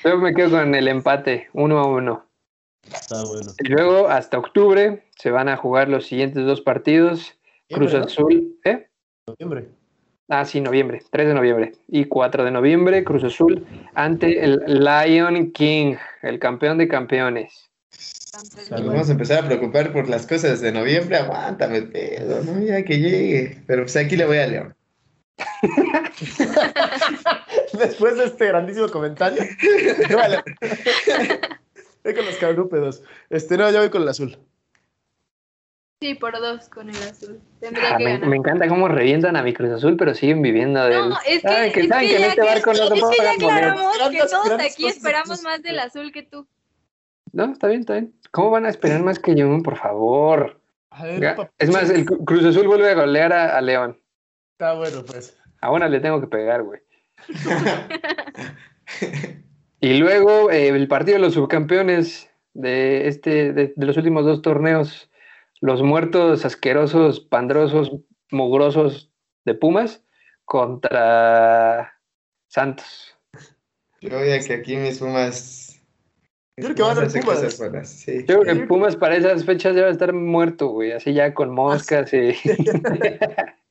[0.04, 2.26] Yo me quedo con el empate, uno a uno.
[2.94, 3.52] Está bueno.
[3.60, 7.34] Y luego, hasta octubre, se van a jugar los siguientes dos partidos.
[7.70, 7.94] Cruz.
[7.94, 8.88] Azul, ¿eh?
[9.28, 9.68] Noviembre.
[10.30, 11.72] Ah, sí, noviembre, 3 de noviembre.
[11.88, 17.70] Y 4 de noviembre, Cruz Azul ante el Lion King, el campeón de campeones.
[18.70, 21.18] vamos a empezar a preocupar por las cosas de noviembre.
[21.18, 22.60] Aguántame, pedo, ¿no?
[22.62, 23.62] Ya que llegue.
[23.68, 24.76] Pero pues aquí le voy a León.
[27.74, 29.44] Después de este grandísimo comentario.
[30.16, 30.44] vale.
[32.08, 33.04] Voy con los cabrúpedos.
[33.30, 34.38] Este, no, yo voy con el azul.
[36.00, 37.42] Sí, por dos con el azul.
[37.60, 38.30] Tendría Ah, que me, ganar.
[38.30, 41.10] me encanta cómo revientan a mi Cruz Azul, pero siguen viviendo de él.
[41.10, 44.10] No, es que, Saben que, es saben que que en ya este barco no aclaramos
[44.10, 46.48] que todos grandes aquí esperamos más del azul que tú.
[47.34, 48.14] No, está bien, está bien.
[48.32, 50.62] ¿Cómo van a esperar más que yo, por favor?
[51.02, 51.36] Ver.
[51.58, 54.00] Es más, el Cru- Cruz Azul vuelve a golear a, a León.
[54.54, 55.38] Está bueno, pues.
[55.60, 56.80] Ahora le tengo que pegar, güey.
[59.80, 64.42] Y luego eh, el partido de los subcampeones de este de, de los últimos dos
[64.42, 65.10] torneos,
[65.62, 67.92] los muertos asquerosos, pandrosos,
[68.32, 69.12] mugrosos
[69.46, 70.04] de Pumas
[70.46, 71.94] contra
[72.48, 73.16] Santos.
[74.02, 75.82] Yo voy a que aquí mis Pumas.
[76.58, 77.90] Yo creo que van a ser Pumas.
[77.90, 78.26] Sí.
[78.28, 81.34] Yo creo que Pumas para esas fechas ya va a estar muerto, güey, así ya
[81.34, 82.34] con moscas y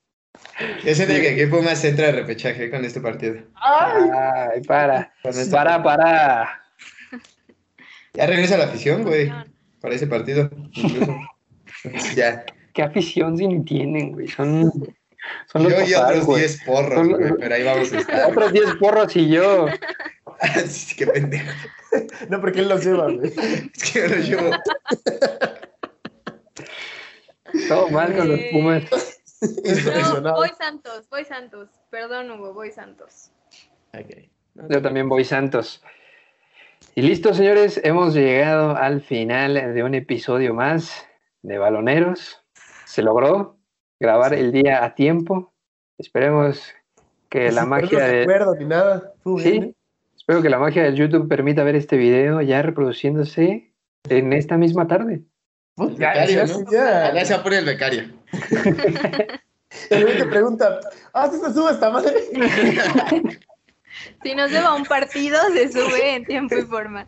[0.84, 3.36] Yo siento que aquí Pumas entra de repechaje con este partido.
[3.56, 4.02] ¡Ay!
[4.54, 6.62] Ay, para, este para, para.
[8.14, 9.30] Ya regresa la afición, güey.
[9.80, 10.50] Para ese partido.
[12.16, 12.44] ya.
[12.72, 14.28] Qué afición si ni tienen, güey.
[14.28, 14.72] Son,
[15.52, 16.40] son los Yo y otros güey.
[16.40, 17.32] 10 porros, Son- güey.
[17.38, 18.30] Pero ahí vamos a estar.
[18.30, 19.66] Otros 10 porros y yo.
[20.96, 21.52] qué pendejo.
[22.30, 23.32] No, porque él los lleva, güey.
[23.74, 24.50] Es que yo lo llevo.
[27.68, 29.15] Todo mal con los Pumas.
[30.22, 31.68] No, voy Santos, voy Santos.
[31.90, 33.32] Perdón, Hugo, voy Santos.
[34.68, 35.82] Yo también voy Santos.
[36.94, 41.06] Y listo, señores, hemos llegado al final de un episodio más
[41.42, 42.42] de Baloneros.
[42.86, 43.58] Se logró
[44.00, 45.52] grabar el día a tiempo.
[45.98, 46.72] Esperemos
[47.28, 48.20] que la magia de...
[48.20, 49.12] recuerdo ni nada.
[49.38, 49.74] Sí, ¿eh?
[50.16, 53.72] espero que la magia del YouTube permita ver este video ya reproduciéndose
[54.08, 55.22] en esta misma tarde.
[55.76, 56.70] Ya, Becario, ya, ¿no?
[57.14, 57.24] ya.
[57.24, 58.04] Se va a poner el becario.
[59.90, 60.80] El güey te pregunta,
[61.12, 62.14] ah, ¿sí se sube esta madre?
[64.22, 67.06] Si nos lleva un partido, se sube en tiempo y forma.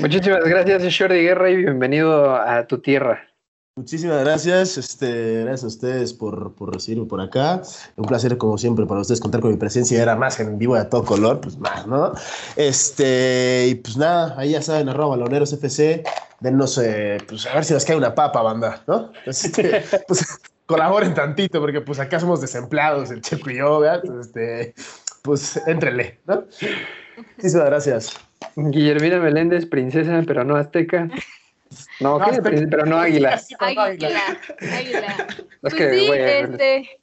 [0.00, 3.28] Muchísimas gracias, Jordi Guerra, y bienvenido a tu tierra.
[3.76, 7.62] Muchísimas gracias, este, gracias a ustedes por, por recibirme por acá.
[7.96, 10.02] Un placer, como siempre, para ustedes contar con mi presencia.
[10.02, 12.12] Era más en vivo de a todo color, pues más, ¿no?
[12.56, 16.04] Este, y pues nada, ahí ya saben, arroba baloneros FC.
[16.40, 19.12] Denos, eh, pues a ver si nos cae una papa, banda, ¿no?
[19.26, 24.02] Este, pues colaboren tantito, porque pues acá somos desempleados, el Checo y yo, ¿verdad?
[24.20, 24.74] Este,
[25.22, 26.44] pues éntrenle, ¿no?
[27.16, 28.16] Muchísimas gracias.
[28.56, 31.08] Guillermina Meléndez, princesa, pero no azteca.
[32.00, 32.42] No, ¿qué?
[32.42, 33.40] pero no águila.
[33.60, 33.84] Águila,
[34.60, 35.26] águila.
[35.60, 37.00] Pues sí, este,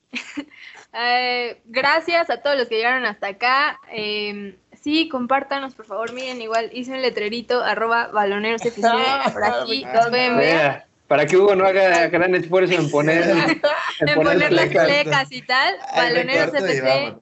[0.93, 3.79] eh, gracias a todos los que llegaron hasta acá.
[3.91, 4.57] Eh,
[4.87, 6.13] sí, compártanos, por favor.
[6.13, 8.61] Miren, igual hice un letrerito, arroba baloneros
[9.33, 10.83] por aquí, los pueden ver.
[11.09, 13.23] Para que Hugo no haga gran esfuerzo en poner,
[13.99, 17.15] en, poner, las flecas y tal, baloneros FC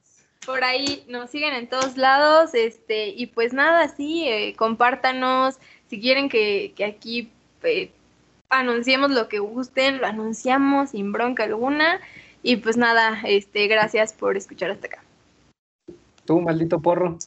[0.46, 5.56] por ahí nos siguen en todos lados, este, y pues nada, sí, eh, compártanos,
[5.90, 7.32] si quieren que, que aquí
[7.64, 7.90] eh,
[8.50, 12.00] anunciemos lo que gusten, lo anunciamos sin bronca alguna.
[12.44, 15.04] Y pues nada, este, gracias por escuchar hasta acá.
[16.26, 17.18] Tú, maldito porro.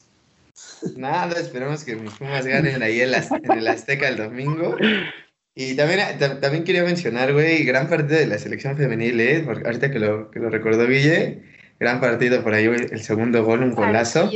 [0.95, 4.77] Nada, esperemos que mis Pumas ganen ahí en, el Azteca el domingo.
[5.55, 5.99] Y también,
[6.39, 9.43] también quería mencionar, güey, gran parte de la selección femenil, ¿eh?
[9.45, 11.41] Porque ahorita que lo, que lo recordó Guille,
[11.79, 14.29] Gran partido por ahí, el segundo gol, un golazo.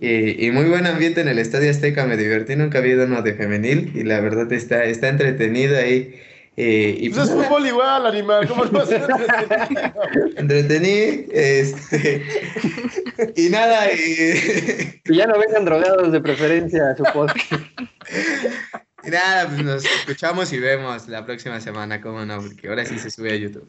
[0.00, 3.34] Y, y, muy buen ambiente en el Estadio Azteca, me divertí, nunca había uno de
[3.34, 6.18] femenil y la verdad está, está entretenido ahí.
[6.58, 8.82] Eh, y pues, es fútbol igual, animal, ¿cómo no
[10.36, 12.24] Entretení, este,
[13.36, 15.00] y nada, y...
[15.04, 15.16] y...
[15.16, 17.52] ya no vengan drogados de preferencia a su podcast.
[19.04, 22.98] y nada, pues nos escuchamos y vemos la próxima semana, cómo no, porque ahora sí
[22.98, 23.68] se sube a YouTube.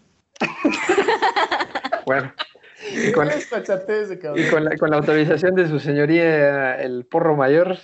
[2.06, 2.32] bueno.
[2.90, 7.78] Y con, la, autorización de su señoría, el porro mayor,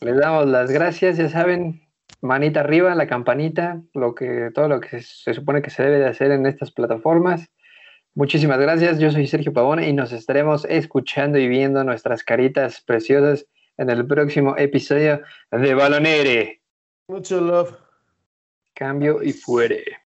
[0.00, 1.80] les damos las gracias, ya saben,
[2.22, 6.06] manita arriba, la campanita, lo que, todo lo que se, supone que se debe de
[6.06, 7.50] hacer en estas plataformas.
[8.14, 13.46] Muchísimas gracias, yo soy Sergio Pavone y nos estaremos escuchando y viendo nuestras caritas preciosas
[13.76, 16.60] en el próximo episodio de Balonere.
[17.08, 17.74] Mucho love.
[18.74, 19.98] Cambio y fuere.